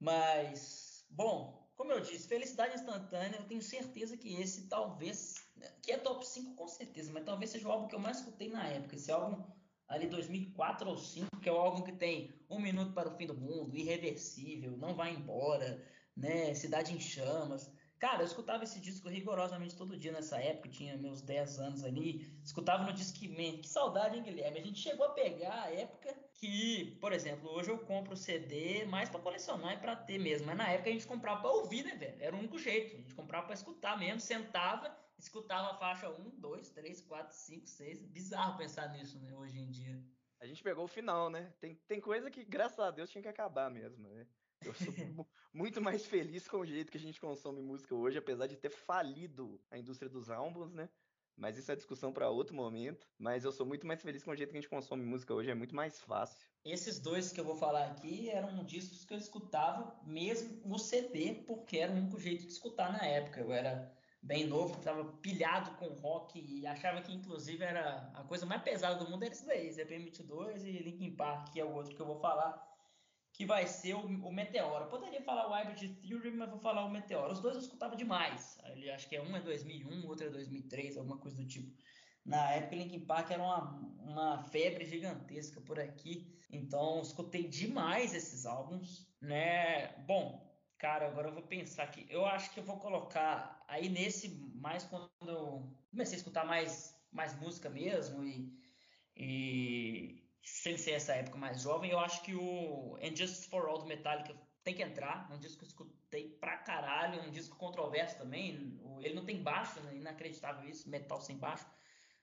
[0.00, 5.34] Mas, bom, como eu disse, Felicidade Instantânea, eu tenho certeza que esse talvez,
[5.82, 8.48] que é top 5 com certeza, mas talvez seja o álbum que eu mais escutei
[8.48, 8.94] na época.
[8.94, 9.44] Esse álbum
[9.88, 13.26] ali 2004 ou 2005, que é o álbum que tem Um Minuto para o Fim
[13.26, 15.84] do Mundo, Irreversível, Não Vai Embora,
[16.16, 17.70] né, Cidade em Chamas.
[17.98, 22.38] Cara, eu escutava esse disco rigorosamente todo dia nessa época, tinha meus 10 anos ali,
[22.44, 23.60] escutava no Discman.
[23.60, 24.58] Que saudade, hein, Guilherme?
[24.58, 29.08] A gente chegou a pegar a época que, por exemplo, hoje eu compro CD mais
[29.08, 31.94] para colecionar e para ter mesmo, mas na época a gente comprava para ouvir, né,
[31.94, 32.22] velho?
[32.22, 36.40] Era o único jeito, a gente comprava para escutar mesmo, sentava, escutava a faixa 1,
[36.40, 38.02] 2, 3, 4, 5, 6.
[38.02, 40.02] Bizarro pensar nisso, né, hoje em dia.
[40.40, 41.54] A gente pegou o final, né?
[41.60, 44.26] Tem, tem coisa que, graças a Deus, tinha que acabar mesmo, né?
[44.60, 44.92] Eu sou
[45.52, 48.70] muito mais feliz com o jeito que a gente consome música hoje, apesar de ter
[48.70, 50.88] falido a indústria dos álbuns, né?
[51.36, 53.06] Mas isso é discussão para outro momento.
[53.18, 55.50] Mas eu sou muito mais feliz com o jeito que a gente consome música hoje,
[55.50, 56.46] é muito mais fácil.
[56.64, 61.44] Esses dois que eu vou falar aqui eram discos que eu escutava mesmo no CD,
[61.46, 63.40] porque era o único jeito de escutar na época.
[63.40, 63.92] Eu era
[64.22, 68.96] bem novo, estava pilhado com rock e achava que inclusive era a coisa mais pesada
[68.96, 72.06] do mundo era isso daí, ZP22 e Linkin Park, que é o outro que eu
[72.06, 72.73] vou falar
[73.34, 74.86] que vai ser o, o Meteoro.
[74.86, 77.32] Poderia falar o Hybrid Theory, mas vou falar o Meteoro.
[77.32, 78.58] Os dois eu escutava demais.
[78.66, 81.76] Ele, acho que é um é 2001, outro é 2003, alguma coisa do tipo.
[82.24, 86.32] Na época, Linkin Park era uma, uma febre gigantesca por aqui.
[86.48, 89.88] Então, escutei demais esses álbuns, né?
[90.06, 92.06] Bom, cara, agora eu vou pensar aqui.
[92.08, 96.96] Eu acho que eu vou colocar aí nesse mais quando eu comecei a escutar mais,
[97.10, 98.48] mais música mesmo e,
[99.16, 103.78] e sem ser essa época mais jovem, eu acho que o And Just For All
[103.78, 105.26] do Metallica tem que entrar.
[105.30, 108.78] É um disco que eu escutei pra caralho, é um disco controverso também.
[109.00, 109.96] Ele não tem baixo, né?
[109.96, 111.66] inacreditável isso, metal sem baixo.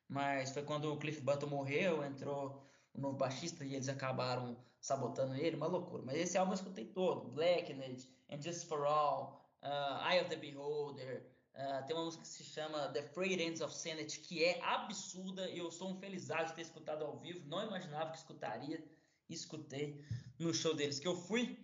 [0.07, 5.36] Mas foi quando o Cliff Burton morreu, entrou o novo baixista e eles acabaram sabotando
[5.36, 6.03] ele, uma loucura.
[6.05, 10.36] Mas esse álbum eu escutei todo: Blackened, And Just For All, uh, Eye of the
[10.36, 11.31] Beholder.
[11.62, 15.47] Uh, tem uma música que se chama The Frayed Ends of Sanity, que é absurda
[15.47, 17.47] e eu sou um felizardo de ter escutado ao vivo.
[17.47, 18.84] Não imaginava que escutaria.
[19.30, 20.04] Escutei
[20.39, 21.60] no show deles que eu fui.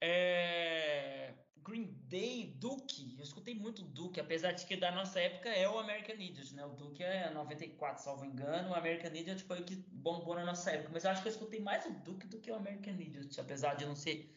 [0.00, 1.34] É...
[1.56, 3.16] Green Day, Duke.
[3.18, 6.64] Eu escutei muito Duke, apesar de que da nossa época é o American Idiot, né?
[6.64, 8.70] O Duke é 94, salvo engano.
[8.70, 10.90] O American Idiot foi o que bombou na nossa época.
[10.92, 13.74] Mas eu acho que eu escutei mais o Duke do que o American Idiot, apesar
[13.74, 14.32] de não ser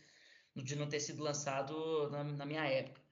[0.56, 3.03] de não ter sido lançado na, na minha época.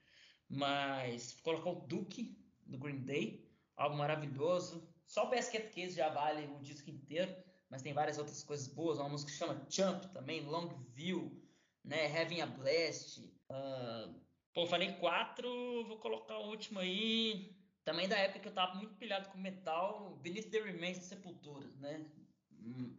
[0.52, 4.86] Mas colocou o Duke do Green Day, algo maravilhoso.
[5.08, 7.34] Só o Basket Case já vale o disco inteiro,
[7.70, 9.00] mas tem várias outras coisas boas.
[9.00, 11.42] Uma música que chama Jump também, Long View,
[11.86, 12.08] né?
[12.20, 13.20] Having a Blast.
[13.50, 14.14] Uh,
[14.54, 15.50] pô, falei quatro,
[15.88, 17.56] vou colocar o último aí.
[17.86, 21.68] Também da época que eu tava muito pilhado com metal, Beneath the Remains de Sepultura,
[21.80, 22.06] né?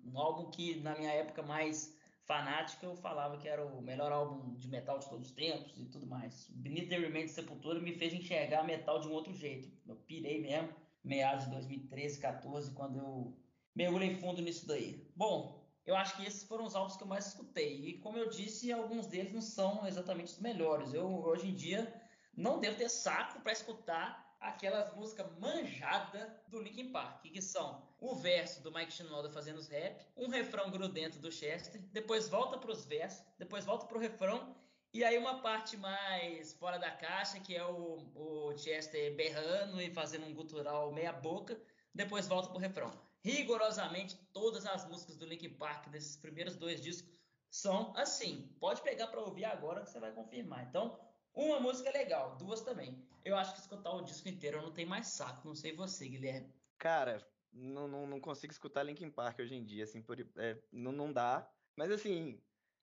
[0.05, 4.55] Um álbum que na minha época mais fanática, eu falava que era o melhor álbum
[4.55, 6.49] de metal de todos os tempos e tudo mais.
[6.51, 9.71] Beneath the Remains Sepultura me fez enxergar metal de um outro jeito.
[9.87, 10.69] Eu pirei mesmo,
[11.03, 13.37] meados de 2013, 14, quando eu
[13.75, 15.11] mergulhei fundo nisso daí.
[15.17, 17.89] Bom, eu acho que esses foram os álbuns que eu mais escutei.
[17.89, 20.95] E como eu disse, alguns deles não são exatamente os melhores.
[20.95, 21.93] Eu, hoje em dia,
[22.37, 28.15] não devo ter saco para escutar aquelas músicas manjadas do Linkin Park, que são o
[28.15, 32.71] verso do Mike Shinoda fazendo os rap, um refrão grudento do Chester, depois volta para
[32.71, 34.57] os versos, depois volta para o refrão,
[34.93, 39.91] e aí uma parte mais fora da caixa, que é o, o Chester berrando e
[39.91, 41.59] fazendo um gutural meia boca,
[41.95, 42.93] depois volta para o refrão.
[43.25, 47.17] Rigorosamente, todas as músicas do Linkin Park desses primeiros dois discos
[47.49, 48.55] são assim.
[48.59, 50.65] Pode pegar para ouvir agora que você vai confirmar.
[50.65, 50.99] Então,
[51.35, 53.03] uma música é legal, duas também.
[53.25, 55.47] Eu acho que escutar o disco inteiro eu não tenho mais saco.
[55.47, 56.53] Não sei você, Guilherme.
[56.79, 60.93] Cara, não, não, não consigo escutar Linkin Park hoje em dia, assim, por, é, não,
[60.93, 61.49] não dá.
[61.77, 62.41] Mas assim,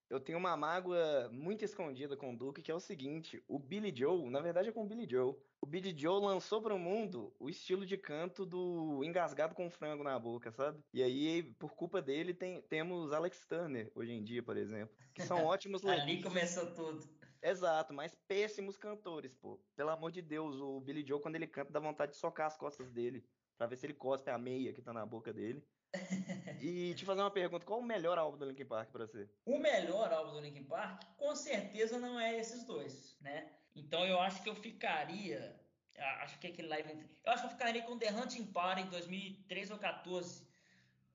[0.09, 3.93] eu tenho uma mágoa muito escondida com o Duke, que é o seguinte: o Billy
[3.95, 5.35] Joe, na verdade é com o Billy Joe.
[5.61, 10.03] O Billy Joe lançou para o mundo o estilo de canto do engasgado com frango
[10.03, 10.81] na boca, sabe?
[10.93, 15.21] E aí, por culpa dele, tem, temos Alex Turner hoje em dia, por exemplo, que
[15.21, 17.18] são ótimos Ali começou tudo.
[17.41, 19.59] Exato, mas péssimos cantores, pô.
[19.75, 22.57] Pelo amor de Deus, o Billy Joe, quando ele canta, dá vontade de socar as
[22.57, 23.25] costas dele,
[23.57, 25.63] pra ver se ele cospe a meia que tá na boca dele.
[26.61, 29.27] e te fazer uma pergunta, qual o melhor álbum do Linkin Park para você?
[29.45, 33.51] O melhor álbum do Linkin Park, com certeza não é esses dois, né?
[33.75, 35.59] Então eu acho que eu ficaria,
[36.21, 36.89] acho que aquele live,
[37.23, 40.48] eu acho que eu ficaria com The Hunting Party em 2013 ou 14,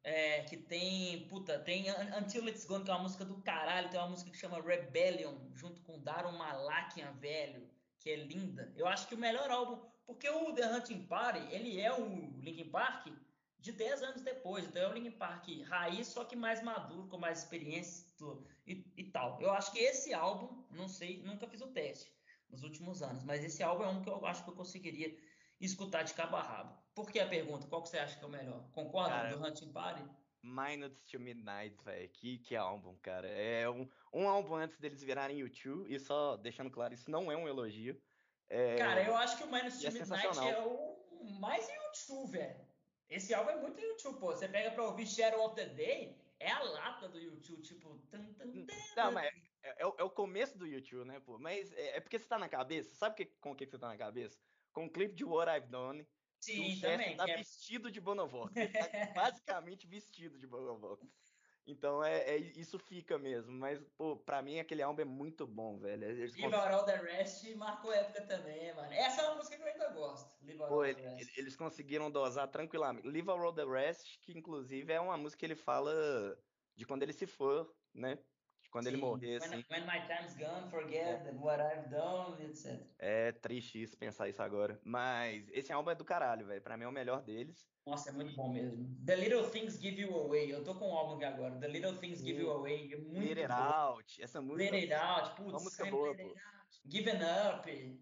[0.05, 1.87] é, que tem, puta, tem
[2.17, 5.35] Until It's Gone, que é uma música do caralho, tem uma música que chama Rebellion,
[5.55, 7.67] junto com Daron Malakian, velho,
[7.99, 8.71] que é linda.
[8.77, 12.05] Eu acho que o melhor álbum, porque o The Hunting Party, ele é o
[12.39, 13.09] Linkin Park
[13.59, 17.17] de 10 anos depois, então é o Linkin Park raiz, só que mais maduro, com
[17.17, 18.07] mais experiência
[18.67, 19.41] e, e tal.
[19.41, 22.13] Eu acho que esse álbum, não sei, nunca fiz o teste
[22.51, 25.17] nos últimos anos, mas esse álbum é um que eu acho que eu conseguiria
[25.59, 26.84] escutar de cabo a rabo.
[26.95, 27.67] Por que a pergunta?
[27.67, 28.65] Qual que você acha que é o melhor?
[28.73, 30.05] Concorda cara, do Hunting Party?
[30.43, 32.09] Minutes to Midnight, velho.
[32.11, 33.29] Que, que álbum, cara.
[33.29, 37.37] É um, um álbum antes deles virarem YouTube, e só deixando claro, isso não é
[37.37, 38.01] um elogio.
[38.49, 38.77] É...
[38.77, 42.65] Cara, eu acho que o Minutes to é Midnight é o mais YouTube, velho.
[43.09, 44.27] Esse álbum é muito YouTube, pô.
[44.29, 47.99] Você pega pra ouvir Shadow of the Day, é a lata do YouTube, tipo.
[48.11, 49.27] Tum, tum, tum, não, mas
[49.63, 51.39] é, é, é, o começo do YouTube, né, pô?
[51.39, 52.95] Mas é, é, porque você tá na cabeça.
[52.95, 54.39] Sabe que, com o que você tá na cabeça?
[54.75, 56.07] com um clipe de What I've Done.
[56.45, 57.17] Sim, também.
[57.17, 57.37] Tá é...
[57.37, 58.53] vestido de Bonovox.
[58.53, 58.61] tá
[59.15, 61.07] basicamente vestido de Bonovox.
[61.67, 63.53] Então é, é, isso fica mesmo.
[63.53, 66.05] Mas, pô, pra mim aquele álbum é muito bom, velho.
[66.05, 66.55] Eles Live cons...
[66.55, 68.93] All the Rest marcou época também, mano.
[68.93, 70.31] Essa é uma música que eu ainda gosto.
[70.43, 71.03] Live pô, ele,
[71.37, 73.09] eles conseguiram dosar tranquilamente.
[73.09, 75.93] Live All the Rest, que inclusive é uma música que ele fala
[76.77, 78.19] de quando ele se for, né?
[78.75, 78.95] Quando Sim.
[78.95, 79.65] ele morrer, when, assim.
[79.71, 81.33] When my time's gone, forget é.
[81.39, 82.77] what I've done, etc.
[82.99, 84.81] É triste isso, pensar isso agora.
[84.83, 86.61] Mas esse álbum é do caralho, velho.
[86.61, 87.69] Pra mim é o melhor deles.
[87.87, 88.85] Nossa, é muito bom mesmo.
[89.07, 90.53] The Little Things Give You Away.
[90.53, 91.55] Eu tô com o álbum aqui agora.
[91.55, 92.93] The Little Things Give You Away.
[92.93, 94.21] É muito Let It Out.
[94.21, 94.73] Essa música.
[94.73, 95.37] Let It Out.
[95.37, 96.35] Putz, uma música boa, pô.
[96.85, 98.01] Given Up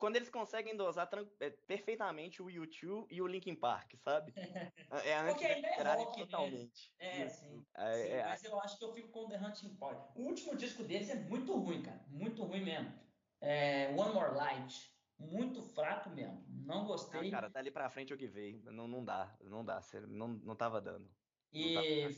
[0.00, 1.08] quando eles conseguem dosar
[1.38, 4.32] é, perfeitamente o U2 e o Linkin Park, sabe?
[5.04, 6.24] É antes Porque ainda é rock, né?
[6.24, 6.94] totalmente.
[6.98, 7.26] Né?
[7.26, 7.64] É, sim.
[7.76, 10.18] É, sim é, mas eu acho que eu fico com The Hunting Party.
[10.18, 12.04] O último disco deles é muito ruim, cara.
[12.08, 12.92] Muito ruim mesmo.
[13.40, 14.98] É, One More Light.
[15.18, 16.44] Muito fraco mesmo.
[16.48, 17.28] Não gostei.
[17.28, 18.62] Ah, cara, dali pra frente é o que veio.
[18.72, 19.80] Não, não dá, não dá.
[20.08, 21.14] Não, não tava dando.
[21.52, 22.08] E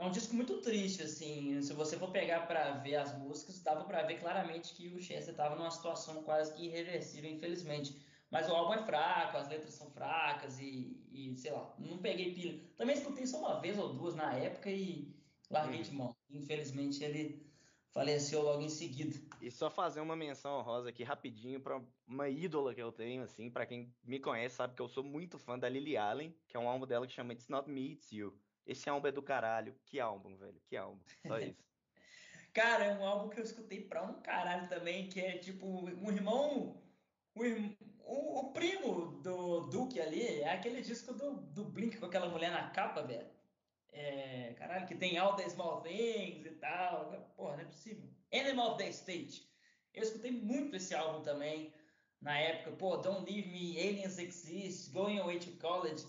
[0.00, 1.60] é um disco muito triste, assim.
[1.60, 5.34] Se você for pegar para ver as músicas, dava para ver claramente que o Chester
[5.34, 8.00] estava numa situação quase que irreversível, infelizmente.
[8.30, 12.32] Mas o álbum é fraco, as letras são fracas e, e sei lá, não peguei
[12.32, 12.58] pilha.
[12.78, 15.14] Também escutei só uma vez ou duas na época e
[15.50, 16.16] larguei de mão.
[16.30, 17.46] Infelizmente ele
[17.90, 19.20] faleceu logo em seguida.
[19.42, 23.50] E só fazer uma menção honrosa aqui rapidinho para uma ídola que eu tenho, assim,
[23.50, 26.60] para quem me conhece sabe que eu sou muito fã da Lily Allen, que é
[26.60, 28.32] um álbum dela que chama It's Not Me, It's You.
[28.66, 29.74] Esse álbum é do caralho.
[29.84, 30.60] Que álbum, velho.
[30.66, 31.00] Que álbum.
[31.26, 31.70] Só isso.
[32.52, 36.10] Cara, é um álbum que eu escutei pra um caralho também, que é tipo um
[36.10, 36.82] irmão.
[38.04, 42.70] O, primo do Duke ali é aquele disco do, do Blink com aquela mulher na
[42.70, 43.26] capa, velho.
[43.92, 47.12] É, caralho, que tem All the Small Things e tal.
[47.36, 48.10] Porra, não é possível.
[48.32, 49.48] Animal of the State.
[49.94, 51.72] Eu escutei muito esse álbum também
[52.20, 52.72] na época.
[52.72, 56.04] Pô, Don't Leave Me, Aliens Exist, Going Away to College.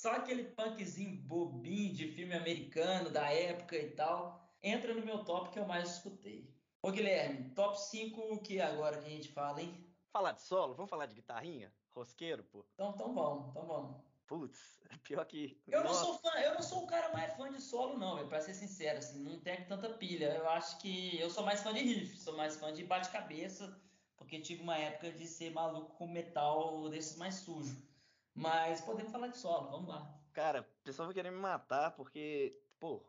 [0.00, 5.50] Só aquele punkzinho bobinho de filme americano da época e tal, entra no meu top
[5.50, 6.50] que eu mais escutei.
[6.82, 9.86] Ô Guilherme, top 5 que agora que a gente fala, hein?
[10.10, 10.72] Falar de solo?
[10.74, 11.70] Vamos falar de guitarrinha?
[11.90, 12.64] Rosqueiro, pô?
[12.72, 13.96] Então, então vamos, então vamos.
[14.26, 15.60] Putz, pior que.
[15.68, 18.26] Eu não, sou fã, eu não sou o cara mais fã de solo, não, véio,
[18.26, 20.34] pra ser sincero, assim, não tenho tanta pilha.
[20.34, 23.78] Eu acho que eu sou mais fã de riff, sou mais fã de bate-cabeça,
[24.16, 27.89] porque tive uma época de ser maluco com metal desses mais sujo.
[28.34, 30.20] Mas podemos falar de solo, vamos lá.
[30.32, 33.04] Cara, o pessoal vai querer me matar porque, pô,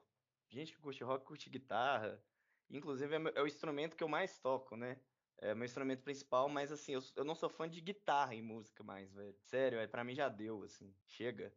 [0.50, 2.24] gente que curte rock curte guitarra.
[2.70, 5.00] Inclusive é, é o instrumento que eu mais toco, né?
[5.38, 8.84] É meu instrumento principal, mas assim, eu, eu não sou fã de guitarra em música
[8.84, 9.36] mais, velho.
[9.42, 11.54] Sério, é, pra mim já deu, assim, chega.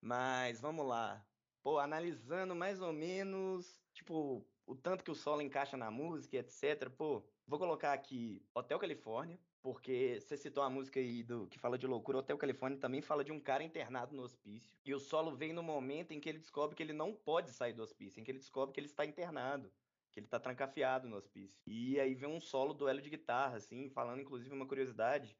[0.00, 1.26] Mas vamos lá.
[1.62, 6.90] Pô, analisando mais ou menos, tipo, o tanto que o solo encaixa na música, etc.
[6.90, 11.78] Pô, vou colocar aqui Hotel Califórnia, porque você citou a música aí do que fala
[11.78, 14.76] de loucura, Hotel Califórnia também fala de um cara internado no hospício.
[14.84, 17.72] E o solo vem no momento em que ele descobre que ele não pode sair
[17.72, 19.72] do hospício, em que ele descobre que ele está internado,
[20.10, 21.58] que ele está trancafiado no hospício.
[21.66, 25.34] E aí vem um solo duelo de guitarra, assim, falando inclusive uma curiosidade.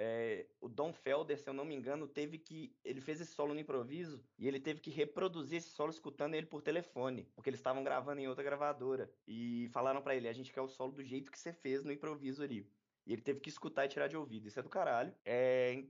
[0.00, 2.72] É, o Don Felder, se eu não me engano, teve que.
[2.84, 6.46] Ele fez esse solo no improviso e ele teve que reproduzir esse solo escutando ele
[6.46, 9.12] por telefone, porque eles estavam gravando em outra gravadora.
[9.26, 11.90] E falaram para ele: a gente quer o solo do jeito que você fez no
[11.90, 12.70] improviso ali.
[13.04, 14.46] E ele teve que escutar e tirar de ouvido.
[14.46, 15.12] Isso é do caralho.
[15.24, 15.82] É,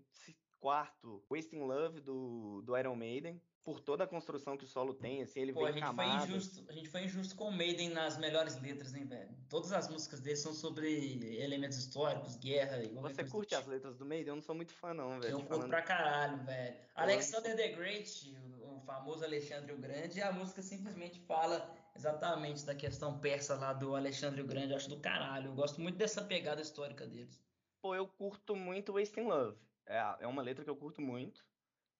[0.59, 5.21] quarto, Wasting Love do, do Iron Maiden por toda a construção que o solo tem,
[5.21, 6.27] assim, ele Pô, vem a gente camado.
[6.27, 9.29] Foi injusto, a gente foi injusto com o Maiden nas melhores letras, hein, velho?
[9.51, 14.07] Todas as músicas dele são sobre elementos históricos, guerra e Você curte as letras do
[14.07, 14.29] Maiden?
[14.29, 15.33] Eu não sou muito fã, não, velho.
[15.33, 15.69] Eu curto falando...
[15.69, 16.77] pra caralho, velho.
[16.95, 23.19] Alexander the Great, o famoso Alexandre o Grande, a música simplesmente fala exatamente da questão
[23.19, 24.71] persa lá do Alexandre o Grande.
[24.71, 25.51] Eu acho do caralho.
[25.51, 27.39] Eu gosto muito dessa pegada histórica deles.
[27.83, 29.59] Pô, eu curto muito Wasting Love.
[29.85, 31.47] É, é uma letra que eu curto muito.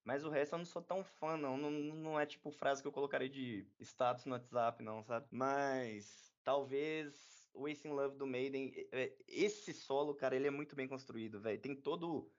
[0.05, 1.57] Mas o resto eu não sou tão fã, não.
[1.57, 1.71] não.
[1.71, 5.27] Não é tipo frase que eu colocaria de status no WhatsApp, não, sabe?
[5.31, 11.41] Mas talvez Wasting Love do Maiden, é, esse solo, cara, ele é muito bem construído,
[11.41, 11.61] velho.
[11.61, 12.31] Tem todo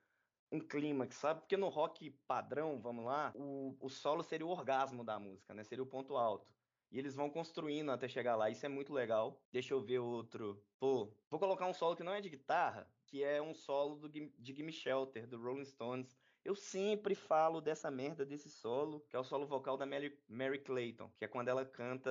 [0.50, 1.40] um clímax, sabe?
[1.40, 5.62] Porque no rock padrão, vamos lá, o, o solo seria o orgasmo da música, né?
[5.62, 6.52] Seria o ponto alto.
[6.90, 8.50] E eles vão construindo até chegar lá.
[8.50, 9.40] Isso é muito legal.
[9.52, 10.60] Deixa eu ver outro.
[10.78, 14.08] Pô, vou colocar um solo que não é de guitarra, que é um solo do,
[14.08, 16.18] de Gimme Shelter, do Rolling Stones.
[16.44, 20.58] Eu sempre falo dessa merda desse solo, que é o solo vocal da Mary, Mary
[20.58, 22.10] Clayton, que é quando ela canta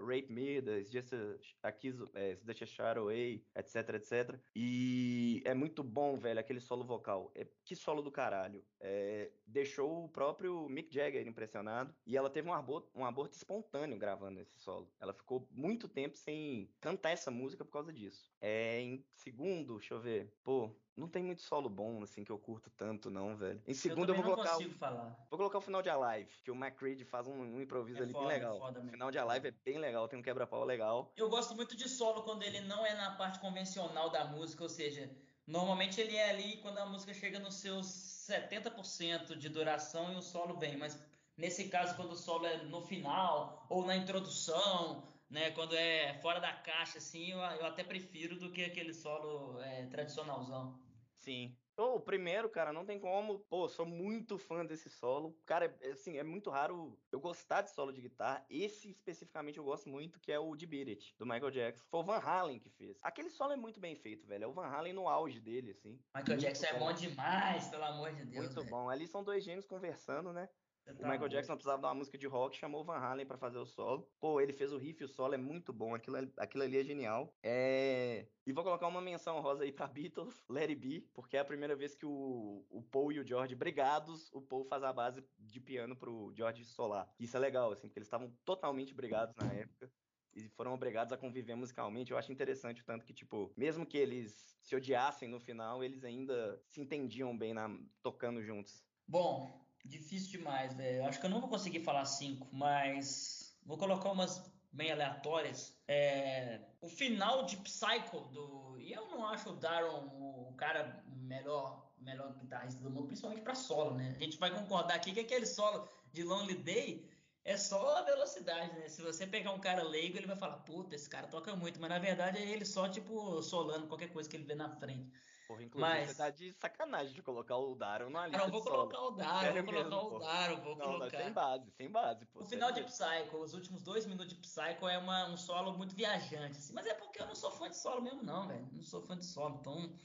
[0.00, 4.40] Rape Me, Just a, a Kiss, é, Just a Shadow Away, etc, etc.
[4.54, 7.30] E é muito bom, velho, aquele solo vocal.
[7.34, 8.64] É, que solo do caralho.
[8.80, 11.94] É, deixou o próprio Mick Jagger impressionado.
[12.06, 14.90] E ela teve um aborto, um aborto espontâneo gravando esse solo.
[14.98, 18.32] Ela ficou muito tempo sem cantar essa música por causa disso.
[18.40, 20.32] É, em segundo, deixa eu ver.
[20.42, 23.62] Pô, não tem muito solo bom, assim, que eu curto tanto, não, velho.
[23.66, 24.56] Em segundo, eu, eu vou colocar.
[24.56, 25.26] O, falar.
[25.30, 28.12] Vou colocar o final de Alive, que o McCreed faz um, um improviso é ali
[28.12, 28.56] foda, bem legal.
[28.58, 31.12] o final de Alive é bem legal, tem um quebra-pau legal.
[31.16, 34.68] Eu gosto muito de solo quando ele não é na parte convencional da música, ou
[34.70, 35.10] seja,
[35.46, 40.22] normalmente ele é ali quando a música chega nos seus 70% de duração e o
[40.22, 40.98] solo vem, mas
[41.36, 45.50] nesse caso, quando o solo é no final ou na introdução né?
[45.50, 49.86] Quando é fora da caixa, assim, eu, eu até prefiro do que aquele solo é,
[49.86, 50.78] tradicionalzão.
[51.26, 51.52] Sim.
[51.76, 53.40] o primeiro, cara, não tem como.
[53.40, 55.36] Pô, sou muito fã desse solo.
[55.44, 58.46] Cara, é, assim, é muito raro eu gostar de solo de guitarra.
[58.48, 61.84] Esse especificamente eu gosto muito, que é o de Beat It, do Michael Jackson.
[61.90, 62.96] Foi o Van Halen que fez.
[63.02, 64.44] Aquele solo é muito bem feito, velho.
[64.44, 65.98] É o Van Halen no auge dele, assim.
[66.14, 66.74] Michael Jackson bom.
[66.74, 68.54] é bom demais, pelo amor de Deus.
[68.54, 68.88] Muito bom.
[68.88, 70.48] Ali são dois gênios conversando, né?
[70.86, 73.58] O Michael Jackson precisava de uma música de rock, chamou o Van Halen para fazer
[73.58, 74.08] o solo.
[74.20, 76.84] Pô, ele fez o riff e o solo é muito bom, aquilo, aquilo ali é
[76.84, 77.34] genial.
[77.42, 78.26] É...
[78.46, 81.44] E vou colocar uma menção rosa aí pra Beatles, Let It Be, porque é a
[81.44, 85.24] primeira vez que o, o Paul e o George, brigados, o Paul faz a base
[85.38, 87.12] de piano pro George solar.
[87.18, 89.90] Isso é legal, assim, porque eles estavam totalmente brigados na época
[90.36, 92.12] e foram obrigados a conviver musicalmente.
[92.12, 96.04] Eu acho interessante o tanto que, tipo, mesmo que eles se odiassem no final, eles
[96.04, 97.68] ainda se entendiam bem na,
[98.02, 98.84] tocando juntos.
[99.08, 101.04] Bom, Difícil demais, velho.
[101.06, 105.76] Acho que eu não vou conseguir falar cinco, mas vou colocar umas bem aleatórias.
[105.88, 106.60] É...
[106.80, 108.78] O final de Psycho do.
[108.78, 113.54] E eu não acho o Daron o cara melhor, melhor guitarrista do mundo, principalmente para
[113.54, 114.14] solo, né?
[114.16, 117.10] A gente vai concordar aqui que aquele solo de Lonely Day
[117.44, 118.88] é só a velocidade, né?
[118.88, 121.90] Se você pegar um cara leigo, ele vai falar, puta, esse cara toca muito, mas
[121.90, 125.10] na verdade é ele só, tipo, solando qualquer coisa que ele vê na frente.
[125.46, 126.08] Porra, inclusive Mas...
[126.08, 128.42] você tá de sacanagem de colocar o Daron na lista.
[128.42, 131.22] Não, vou colocar o Daron, vou colocar mesmo, o Daron, vou não, colocar.
[131.22, 132.40] sem base, sem base, pô.
[132.40, 135.94] O final de Psycho, os últimos dois minutos de Psycho é uma, um solo muito
[135.94, 136.72] viajante, assim.
[136.72, 138.68] Mas é porque eu não sou fã de solo mesmo, não, velho.
[138.72, 139.58] Não sou fã de solo.
[139.60, 139.96] Então,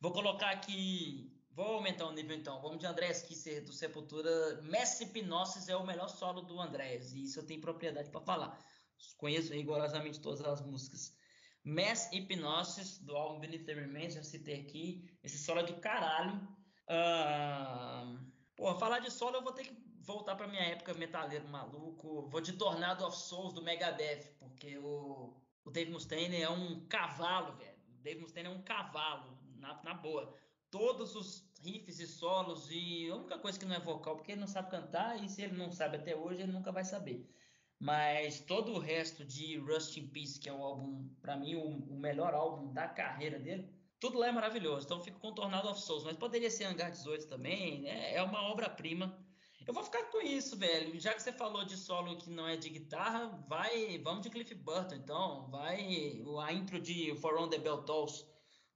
[0.00, 1.30] vou colocar aqui.
[1.50, 2.60] Vou aumentar o nível então.
[2.62, 4.62] Vamos de Andrés Kisser do Sepultura.
[4.62, 7.12] Messi Hipnosis é o melhor solo do Andrés.
[7.12, 8.58] E isso eu tenho propriedade para falar.
[9.18, 11.14] Conheço rigorosamente todas as músicas.
[11.66, 15.10] Mass Hypnosis, do álbum Beneath the Remains, já citei aqui.
[15.24, 16.36] Esse solo é do caralho.
[16.88, 22.28] Uh, pô, falar de solo eu vou ter que voltar para minha época metaleiro maluco.
[22.28, 27.56] Vou de Tornado of Souls do Megadeth, porque o, o Dave Mustaine é um cavalo,
[27.56, 27.76] velho.
[27.98, 30.32] O Dave Mustaine é um cavalo, na, na boa.
[30.70, 34.40] Todos os riffs e solos, e a única coisa que não é vocal, porque ele
[34.40, 37.28] não sabe cantar, e se ele não sabe até hoje, ele nunca vai saber.
[37.78, 41.94] Mas todo o resto de Rust in Peace, que é o álbum, para mim, o,
[41.94, 43.68] o, melhor álbum da carreira dele,
[44.00, 44.86] tudo lá é maravilhoso.
[44.86, 48.14] Então fico com Tornado of Souls, mas poderia ser Hangar 18 também, né?
[48.14, 49.18] É uma obra-prima.
[49.66, 50.98] Eu vou ficar com isso, velho.
[50.98, 54.54] Já que você falou de solo que não é de guitarra, vai, vamos de Cliff
[54.54, 55.50] Burton, então.
[55.50, 58.24] Vai a intro de For On The Bell Tolls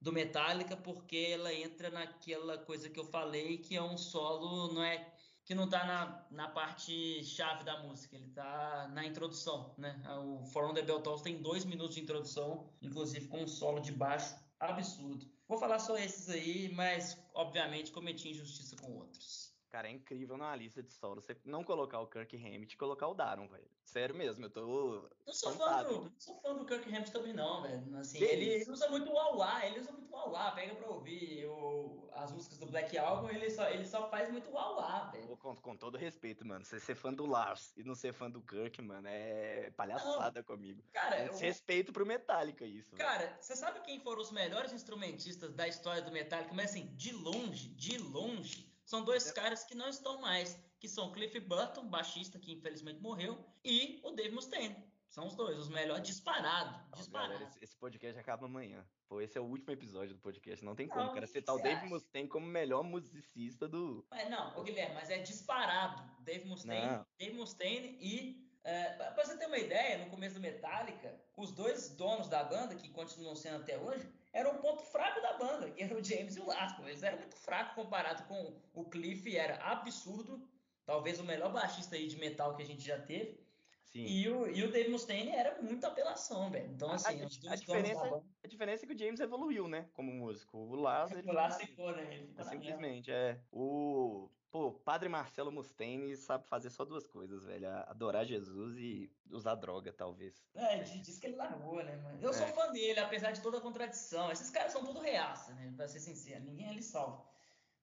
[0.01, 4.83] do Metallica, porque ela entra naquela coisa que eu falei, que é um solo, não
[4.83, 5.10] é
[5.51, 10.01] que não está na, na parte chave da música, ele está na introdução, né?
[10.23, 13.81] O For On The Bell Tolls tem dois minutos de introdução, inclusive com um solo
[13.81, 15.29] de baixo absurdo.
[15.49, 19.50] Vou falar só esses aí, mas obviamente cometi injustiça com outros.
[19.71, 23.07] Cara, é incrível na lista de solo você não colocar o Kirk Hammett e colocar
[23.07, 23.65] o Daron, velho.
[23.85, 25.09] Sério mesmo, eu tô.
[25.25, 27.97] Não sou, fã do, não sou fã do Kirk Hammett também, não, velho.
[27.97, 31.45] Assim, ele, ele, usa muito o Auá, ele usa muito o Auá, pega pra ouvir
[31.45, 35.37] o, as músicas do Black Album, ele só, ele só faz muito o Auá, velho.
[35.37, 36.65] Com, com todo respeito, mano.
[36.65, 40.43] Você ser fã do Lars e não ser fã do Kirk, mano, é palhaçada não,
[40.43, 40.83] comigo.
[40.91, 42.93] Cara, é respeito pro Metallica isso.
[42.97, 46.53] Cara, você sabe quem foram os melhores instrumentistas da história do Metallica?
[46.53, 49.33] Mas assim, de longe, de longe são dois é.
[49.33, 54.11] caras que não estão mais, que são Cliff Burton, baixista que infelizmente morreu, e o
[54.11, 54.75] Dave Mustaine.
[55.07, 56.77] São os dois, os melhores disparado.
[56.97, 57.33] disparado.
[57.33, 58.85] Galera, esse, podcast acaba amanhã.
[59.07, 60.63] Pô, esse é o último episódio do podcast.
[60.65, 61.25] Não tem não, como, cara.
[61.25, 64.05] Citar o Dave Mustaine como melhor musicista do.
[64.09, 66.03] Mas não, ô Guilherme, mas é disparado.
[66.19, 71.17] Dave Mustaine, Dave Mustaine e é, para você ter uma ideia, no começo do Metallica,
[71.35, 75.33] os dois donos da banda, que continuam sendo até hoje, eram o ponto fraco da
[75.33, 76.77] banda, que era o James e o Lars.
[76.79, 80.47] Eles eram muito fracos comparado com o Cliff, era absurdo.
[80.85, 83.39] Talvez o melhor baixista aí de metal que a gente já teve.
[83.83, 84.05] Sim.
[84.05, 86.71] E o, e o Dave Mustaine era muita apelação, velho.
[86.71, 88.23] Então, assim, a, os dois a diferença, banda...
[88.41, 89.89] a diferença é que o James evoluiu, né?
[89.91, 90.57] Como músico.
[90.57, 91.11] O Lars.
[91.15, 92.07] Ele o Lars ficou, né?
[92.09, 93.37] Ele ficou simplesmente, é.
[93.51, 97.69] O Pô, Padre Marcelo Mustaine sabe fazer só duas coisas, velho.
[97.87, 100.43] Adorar Jesus e usar droga, talvez.
[100.53, 102.19] É, diz que ele largou, né, mano?
[102.21, 102.33] Eu é.
[102.33, 104.29] sou fã dele, apesar de toda a contradição.
[104.29, 105.73] Esses caras são tudo reaça, né?
[105.77, 106.43] Pra ser sincero.
[106.43, 107.25] Ninguém ele salva.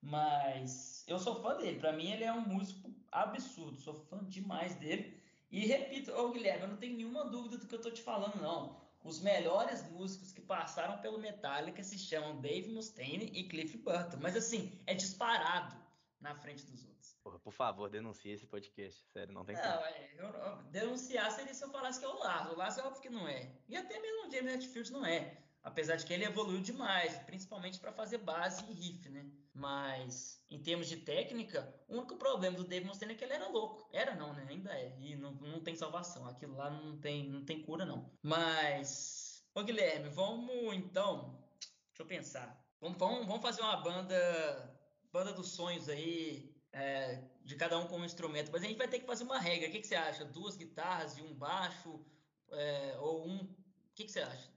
[0.03, 1.81] Mas eu sou fã dele.
[1.81, 3.81] Pra mim, ele é um músico absurdo.
[3.81, 5.19] Sou fã demais dele.
[5.51, 8.43] E repito, ô Guilherme, eu não tenho nenhuma dúvida do que eu tô te falando,
[8.43, 8.79] não.
[9.03, 14.19] Os melhores músicos que passaram pelo Metallica se chamam Dave Mustaine e Cliff Burton.
[14.21, 15.88] Mas assim, é disparado
[16.21, 17.15] na frente dos outros.
[17.23, 19.05] Porra, por favor, denuncie esse podcast.
[19.13, 19.85] Sério, não tem não, como.
[19.85, 22.51] É, eu, eu, denunciar seria se eu falasse que é o Lars.
[22.51, 23.53] O Lars é óbvio que não é.
[23.69, 25.39] E até mesmo o James Hetfield não é.
[25.63, 29.31] Apesar de que ele evoluiu demais, principalmente para fazer base e riff, né?
[29.53, 33.49] Mas, em termos de técnica, o único problema do Dave Mustaine é que ele era
[33.49, 33.89] louco.
[33.93, 34.47] Era não, né?
[34.49, 34.97] Ainda é.
[35.01, 36.27] E não, não tem salvação.
[36.27, 38.11] Aquilo lá não tem, não tem cura, não.
[38.23, 41.45] Mas, ô Guilherme, vamos então...
[41.89, 42.65] Deixa eu pensar.
[42.81, 44.78] Vamos, vamos, vamos fazer uma banda
[45.13, 48.51] banda dos sonhos aí, é, de cada um com um instrumento.
[48.53, 49.69] Mas a gente vai ter que fazer uma regra.
[49.69, 50.25] O que, que você acha?
[50.25, 52.05] Duas guitarras e um baixo?
[52.51, 53.37] É, ou um.
[53.39, 54.51] O que, que você acha?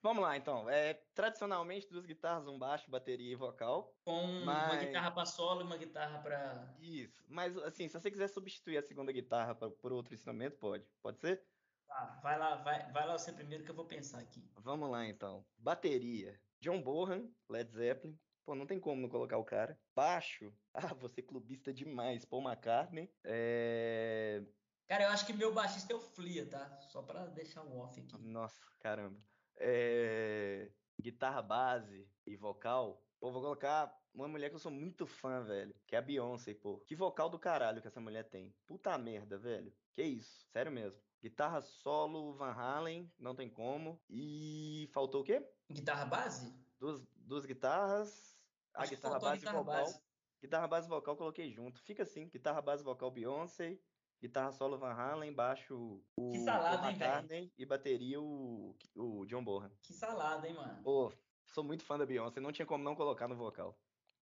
[0.00, 0.70] Vamos lá, então.
[0.70, 3.94] É, tradicionalmente, duas guitarras, um baixo, bateria e vocal.
[4.04, 4.72] Com mas...
[4.72, 6.76] uma guitarra para solo e uma guitarra para.
[6.80, 7.24] Isso.
[7.28, 10.84] Mas, assim, se você quiser substituir a segunda guitarra pra, por outro instrumento, pode.
[11.02, 11.44] Pode ser?
[11.88, 14.48] Tá, vai lá, vai, vai lá você primeiro que eu vou pensar aqui.
[14.58, 15.44] Vamos lá, então.
[15.56, 16.38] Bateria.
[16.60, 18.18] John Bonham, Led Zeppelin.
[18.48, 19.78] Pô, não tem como não colocar o cara.
[19.94, 20.50] Baixo.
[20.72, 22.24] Ah, você clubista demais.
[22.24, 23.12] Paul McCartney.
[23.24, 24.42] É...
[24.86, 26.80] Cara, eu acho que meu baixista é o Flia, tá?
[26.80, 28.16] Só pra deixar o off aqui.
[28.16, 29.20] Nossa, caramba.
[29.56, 30.70] É...
[30.98, 33.04] Guitarra base e vocal.
[33.20, 35.74] Pô, vou colocar uma mulher que eu sou muito fã, velho.
[35.86, 36.78] Que é a Beyoncé, pô.
[36.86, 38.54] Que vocal do caralho que essa mulher tem.
[38.66, 39.70] Puta merda, velho.
[39.92, 40.46] Que isso.
[40.52, 40.98] Sério mesmo.
[41.20, 44.00] Guitarra solo, Van Halen, não tem como.
[44.08, 45.46] E faltou o quê?
[45.70, 46.54] Guitarra base?
[46.78, 48.37] Duas, duas guitarras,
[48.78, 49.84] a guitarra base guitarra vocal.
[49.84, 50.00] Base.
[50.40, 51.82] Guitarra base vocal coloquei junto.
[51.82, 53.78] Fica assim, guitarra base vocal Beyoncé,
[54.20, 59.42] guitarra solo Van Halen, baixo o, que salada, o McCartney e bateria o, o John
[59.42, 59.72] Bonham.
[59.82, 60.82] Que salada, hein, mano?
[60.82, 61.12] Pô,
[61.46, 63.76] sou muito fã da Beyoncé, não tinha como não colocar no vocal.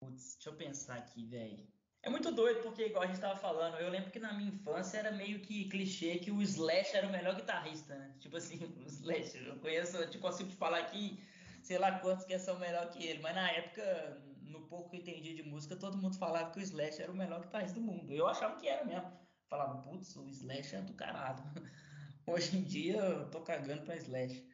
[0.00, 1.68] Putz, deixa eu pensar aqui, velho.
[2.02, 4.98] É muito doido, porque igual a gente tava falando, eu lembro que na minha infância
[4.98, 8.16] era meio que clichê que o Slash era o melhor guitarrista, né?
[8.18, 11.22] Tipo assim, o Slash, eu conheço, eu te consigo te falar aqui,
[11.62, 15.00] sei lá quantos que são melhor que ele, mas na época no pouco que eu
[15.00, 18.12] entendi de música, todo mundo falava que o Slash era o melhor guitarrista do mundo.
[18.12, 19.10] Eu achava que era mesmo.
[19.48, 21.42] Falava, putz, o Slash é do caralho.
[22.26, 24.46] Hoje em dia eu tô cagando pra Slash.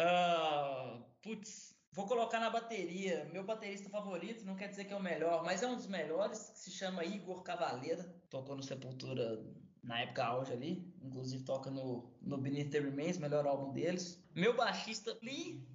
[0.00, 3.24] Uh, putz, vou colocar na bateria.
[3.26, 6.50] Meu baterista favorito, não quer dizer que é o melhor, mas é um dos melhores,
[6.50, 8.02] que se chama Igor Cavaleira.
[8.30, 9.44] Tocou no Sepultura
[9.82, 10.92] na época auge ali.
[11.02, 14.22] Inclusive toca no, no Beneath the Remains, melhor álbum deles.
[14.34, 15.66] Meu baixista, Lee,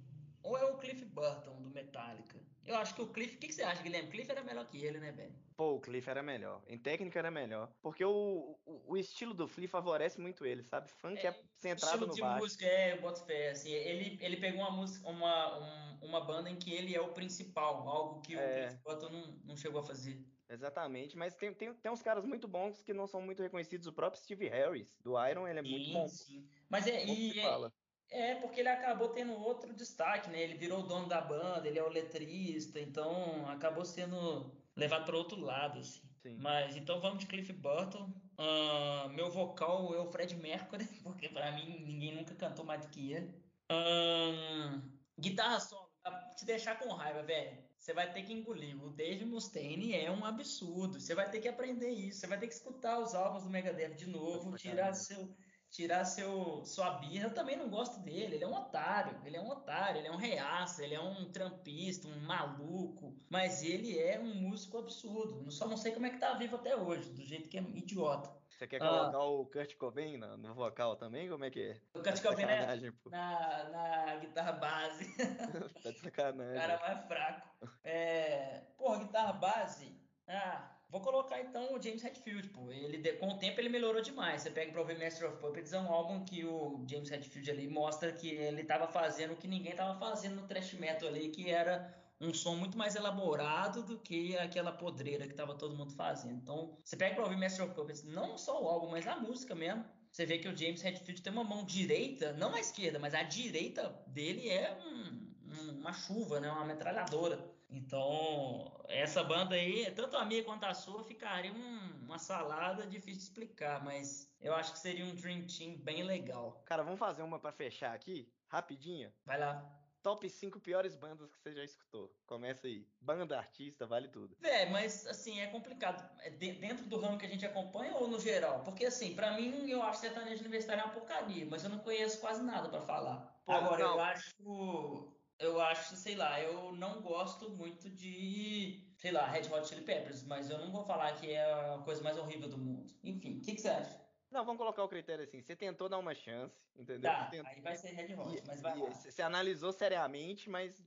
[0.42, 2.40] ou é o Cliff Burton, do Metallica?
[2.66, 3.36] Eu acho que o Cliff.
[3.36, 4.10] O que, que você acha, Guilherme?
[4.10, 5.32] Cliff era melhor que ele, né, velho?
[5.56, 6.62] Pô, o Cliff era melhor.
[6.68, 7.72] Em técnica era melhor.
[7.80, 10.90] Porque o, o, o estilo do Flea favorece muito ele, sabe?
[10.90, 12.44] Funk é, é centrado no de baixo.
[12.44, 13.50] música, é, eu boto fé.
[13.50, 17.12] Assim, ele, ele pegou uma música, uma, um, uma banda em que ele é o
[17.12, 18.38] principal, algo que é.
[18.38, 20.22] o Cliff Button não, não chegou a fazer.
[20.48, 23.86] Exatamente, mas tem, tem, tem uns caras muito bons que não são muito reconhecidos.
[23.86, 26.08] O próprio Steve Harris, do Iron, ele é sim, muito bom.
[26.08, 26.48] Sim.
[26.68, 27.70] Mas é, e, é,
[28.10, 30.40] é, porque ele acabou tendo outro destaque, né?
[30.40, 35.16] Ele virou o dono da banda, ele é o letrista, então acabou sendo levado para
[35.16, 36.02] outro lado, assim.
[36.22, 36.38] Sim.
[36.40, 38.12] Mas então vamos de Cliff Burton.
[38.38, 42.88] Uh, meu vocal é o Fred Mercury, porque para mim ninguém nunca cantou mais do
[42.88, 43.34] que ele.
[43.70, 44.82] Uh,
[45.18, 47.64] guitarra solo, pra te deixar com raiva, velho.
[47.78, 48.82] Você vai ter que engolir.
[48.82, 50.98] O Dave Mustaine é um absurdo.
[50.98, 52.20] Você vai ter que aprender isso.
[52.20, 55.32] Você vai ter que escutar os álbuns do Megadeth de novo, tirar seu
[55.76, 58.36] tirar seu, sua birra, eu também não gosto dele.
[58.36, 61.30] Ele é um otário, ele é um otário, ele é um reaça, ele é um
[61.30, 63.14] trampista, um maluco.
[63.28, 65.44] Mas ele é um músico absurdo.
[65.44, 67.60] Eu só não sei como é que tá vivo até hoje, do jeito que é
[67.60, 68.34] idiota.
[68.48, 71.28] Você quer colocar ah, o Kurt Cobain no, no, vocal também?
[71.28, 71.80] Como é que é?
[71.92, 75.14] O Kurt Cobain é na, na guitarra base.
[75.82, 76.56] tá de sacanagem.
[76.56, 77.68] O cara mais fraco.
[77.84, 79.94] É, porra, guitarra base.
[80.26, 82.70] Ah, Vou colocar então o James Hetfield, pô.
[82.70, 84.42] Ele, com o tempo ele melhorou demais.
[84.42, 87.68] Você pega pra ouvir Master of Puppets, é um álbum que o James Hetfield ali
[87.68, 91.50] mostra que ele tava fazendo o que ninguém tava fazendo no thrash metal ali, que
[91.50, 96.36] era um som muito mais elaborado do que aquela podreira que tava todo mundo fazendo.
[96.36, 99.54] Então, você pega pra ouvir Master of Puppets, não só o álbum, mas a música
[99.54, 99.84] mesmo.
[100.10, 103.22] Você vê que o James Hetfield tem uma mão direita, não a esquerda, mas a
[103.22, 106.50] direita dele é um, uma chuva, né?
[106.50, 107.54] Uma metralhadora.
[107.68, 113.18] Então, essa banda aí, tanto a minha quanto a sua, ficaria um, uma salada difícil
[113.18, 116.62] de explicar, mas eu acho que seria um Dream Team bem legal.
[116.64, 119.12] Cara, vamos fazer uma para fechar aqui, rapidinho?
[119.24, 119.82] Vai lá.
[120.02, 122.16] Top 5 piores bandas que você já escutou.
[122.26, 122.86] Começa aí.
[123.00, 124.36] Banda, artista, vale tudo.
[124.40, 126.08] É, mas assim, é complicado.
[126.20, 128.62] É dentro do ramo que a gente acompanha ou no geral?
[128.62, 132.20] Porque assim, para mim, eu acho sertanejo universitário é uma porcaria, mas eu não conheço
[132.20, 133.42] quase nada para falar.
[133.44, 133.94] Pô, Agora, não.
[133.94, 139.68] eu acho eu acho, sei lá, eu não gosto muito de, sei lá, Red Hot
[139.68, 142.90] Chili Peppers, mas eu não vou falar que é a coisa mais horrível do mundo.
[143.04, 144.00] Enfim, o que, que, você acha?
[144.30, 145.40] Não, vamos colocar o critério assim.
[145.40, 147.10] Você tentou dar uma chance, entendeu?
[147.10, 147.50] Tá, tentou...
[147.50, 148.90] aí vai ser Red Hot, mas vai lá.
[148.90, 150.82] Você analisou seriamente, mas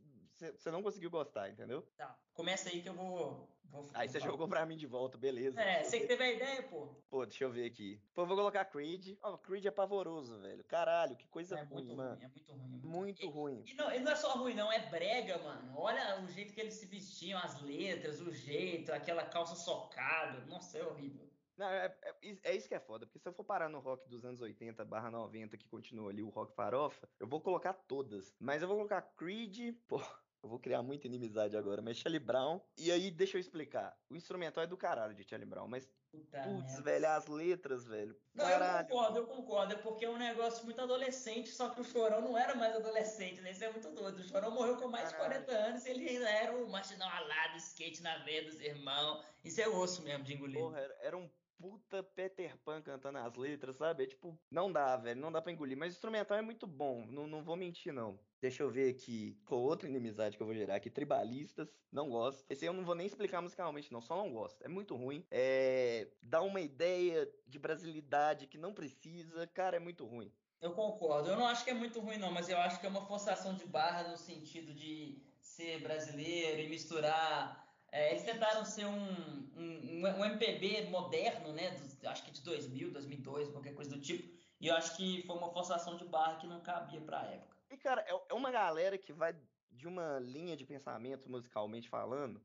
[0.58, 1.82] você não conseguiu gostar, entendeu?
[1.98, 3.48] Tá, começa aí que eu vou.
[3.72, 5.62] Vou aí você jogou pra mim de volta, beleza.
[5.62, 6.88] É, você que teve a ideia, pô.
[7.10, 8.02] Pô, deixa eu ver aqui.
[8.14, 9.18] Pô, vou colocar Creed.
[9.22, 10.64] Ó, oh, Creed é pavoroso, velho.
[10.66, 12.16] Caralho, que coisa é ruim, mano.
[12.16, 12.64] Ruim, é muito ruim.
[12.64, 13.64] É muito, muito e, ruim.
[13.66, 15.74] E não, e não é só ruim, não, é brega, mano.
[15.76, 20.46] Olha o jeito que eles se vestiam, as letras, o jeito, aquela calça socada.
[20.46, 21.30] Nossa, é horrível.
[21.60, 24.08] Não, é, é, é, isso que é foda, porque se eu for parar no rock
[24.08, 28.34] dos anos 80 barra 90, que continua ali o rock farofa, eu vou colocar todas.
[28.40, 30.02] Mas eu vou colocar Creed, pô,
[30.42, 32.62] eu vou criar muita inimizade agora, mas Charlie Brown.
[32.78, 33.96] E aí, deixa eu explicar.
[34.10, 35.90] O instrumental é do caralho de Charlie Brown, mas.
[36.12, 38.18] Puta putz, velho, as letras, velho.
[38.34, 38.88] Não, caralho.
[38.88, 39.74] eu concordo, eu concordo.
[39.74, 43.42] É porque é um negócio muito adolescente, só que o Chorão não era mais adolescente,
[43.42, 43.52] né?
[43.52, 44.18] Isso é muito doido.
[44.18, 45.42] O Chorão morreu com mais caralho.
[45.42, 49.24] de 40 anos e ele ainda era o machinão alado, skate na veia dos irmãos.
[49.44, 50.60] Isso é osso mesmo de engolir.
[50.60, 51.30] Porra, era, era um
[51.60, 54.04] puta Peter Pan cantando as letras, sabe?
[54.04, 55.78] É tipo, não dá, velho, não dá pra engolir.
[55.78, 58.20] Mas o instrumental é muito bom, não, não vou mentir, não.
[58.42, 60.90] Deixa eu ver aqui com outra inimizade que eu vou gerar aqui.
[60.90, 62.46] Tribalistas, não gosto.
[62.50, 64.64] Esse eu não vou nem explicar musicalmente, não, só não gosto.
[64.64, 65.26] É muito ruim.
[65.30, 66.08] É...
[66.22, 69.46] Dá uma ideia de brasilidade que não precisa.
[69.48, 70.32] Cara, é muito ruim.
[70.62, 71.30] Eu concordo.
[71.30, 73.56] Eu não acho que é muito ruim, não, mas eu acho que é uma forçação
[73.56, 77.59] de barra no sentido de ser brasileiro e misturar
[77.92, 81.76] é, eles tentaram ser um, um, um, MPB moderno, né?
[82.06, 84.38] Acho que de 2000, 2002, qualquer coisa do tipo.
[84.60, 87.58] E eu acho que foi uma forçação de barra que não cabia pra época.
[87.70, 89.36] E, cara, é, é uma galera que vai
[89.72, 92.42] de uma linha de pensamento musicalmente falando,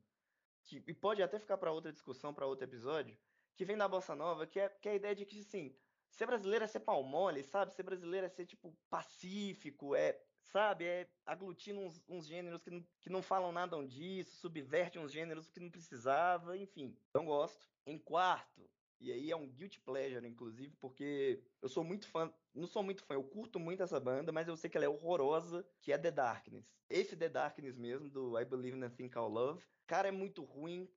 [0.62, 3.16] que, e pode até ficar para outra discussão, para outro episódio,
[3.56, 5.74] que vem da bossa nova, que é, que é a ideia de que, assim,
[6.10, 7.72] ser brasileiro é ser pau mole, sabe?
[7.72, 10.84] Ser brasileiro é ser, tipo, pacífico, é sabe?
[10.84, 15.50] É, aglutina uns, uns gêneros que não, que não falam nada disso, subverte uns gêneros
[15.50, 16.96] que não precisava, enfim.
[17.14, 17.68] Não gosto.
[17.86, 18.68] Em quarto,
[19.00, 23.04] e aí é um guilty pleasure, inclusive, porque eu sou muito fã, não sou muito
[23.04, 25.98] fã, eu curto muito essa banda, mas eu sei que ela é horrorosa, que é
[25.98, 26.74] The Darkness.
[26.88, 30.88] Esse The Darkness mesmo, do I Believe in a Called Love, cara, é muito ruim.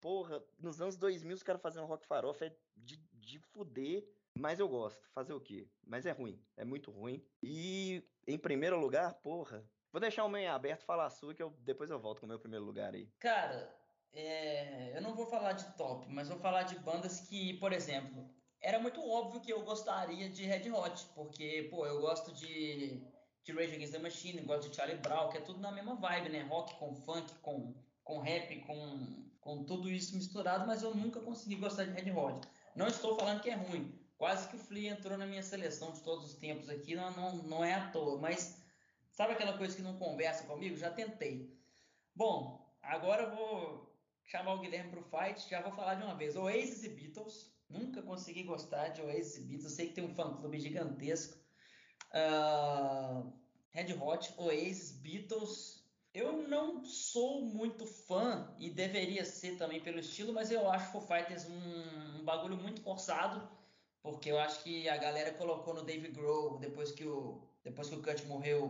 [0.00, 4.04] Porra, nos anos 2000 os caras fazendo rock farofa é de, de fuder.
[4.38, 5.08] Mas eu gosto.
[5.12, 5.68] Fazer o quê?
[5.86, 6.42] Mas é ruim.
[6.56, 7.24] É muito ruim.
[7.42, 9.68] E em primeiro lugar, porra.
[9.92, 12.28] Vou deixar o meio aberto falar a sua, que eu, depois eu volto com o
[12.28, 13.08] meu primeiro lugar aí.
[13.20, 13.72] Cara,
[14.12, 18.28] é, eu não vou falar de top, mas vou falar de bandas que, por exemplo,
[18.60, 23.00] era muito óbvio que eu gostaria de Red Hot, porque, pô, eu gosto de
[23.44, 26.30] de Rage Against the Machine, gosto de Charlie Brown, que é tudo na mesma vibe,
[26.30, 26.42] né?
[26.42, 31.56] Rock com funk, com, com rap, com, com tudo isso misturado, mas eu nunca consegui
[31.56, 32.40] gostar de Red Hot.
[32.74, 33.92] Não estou falando que é ruim.
[34.16, 37.36] Quase que o Flea entrou na minha seleção de todos os tempos aqui, não, não,
[37.44, 38.62] não é à toa, mas
[39.10, 40.76] sabe aquela coisa que não conversa comigo?
[40.76, 41.52] Já tentei.
[42.14, 46.14] Bom, agora eu vou chamar o Guilherme para o fight, já vou falar de uma
[46.14, 46.36] vez.
[46.36, 50.58] Oasis e Beatles, nunca consegui gostar de Oasis e Beatles, sei que tem um fã-clube
[50.58, 51.36] gigantesco.
[52.12, 53.32] Uh,
[53.70, 55.82] Red Hot, Oasis, Beatles.
[56.14, 61.00] Eu não sou muito fã e deveria ser também pelo estilo, mas eu acho Foo
[61.00, 63.50] Fighters um, um bagulho muito forçado,
[64.04, 67.94] porque eu acho que a galera colocou no Dave Grohl depois que o depois que
[67.94, 68.68] o Kurt morreu,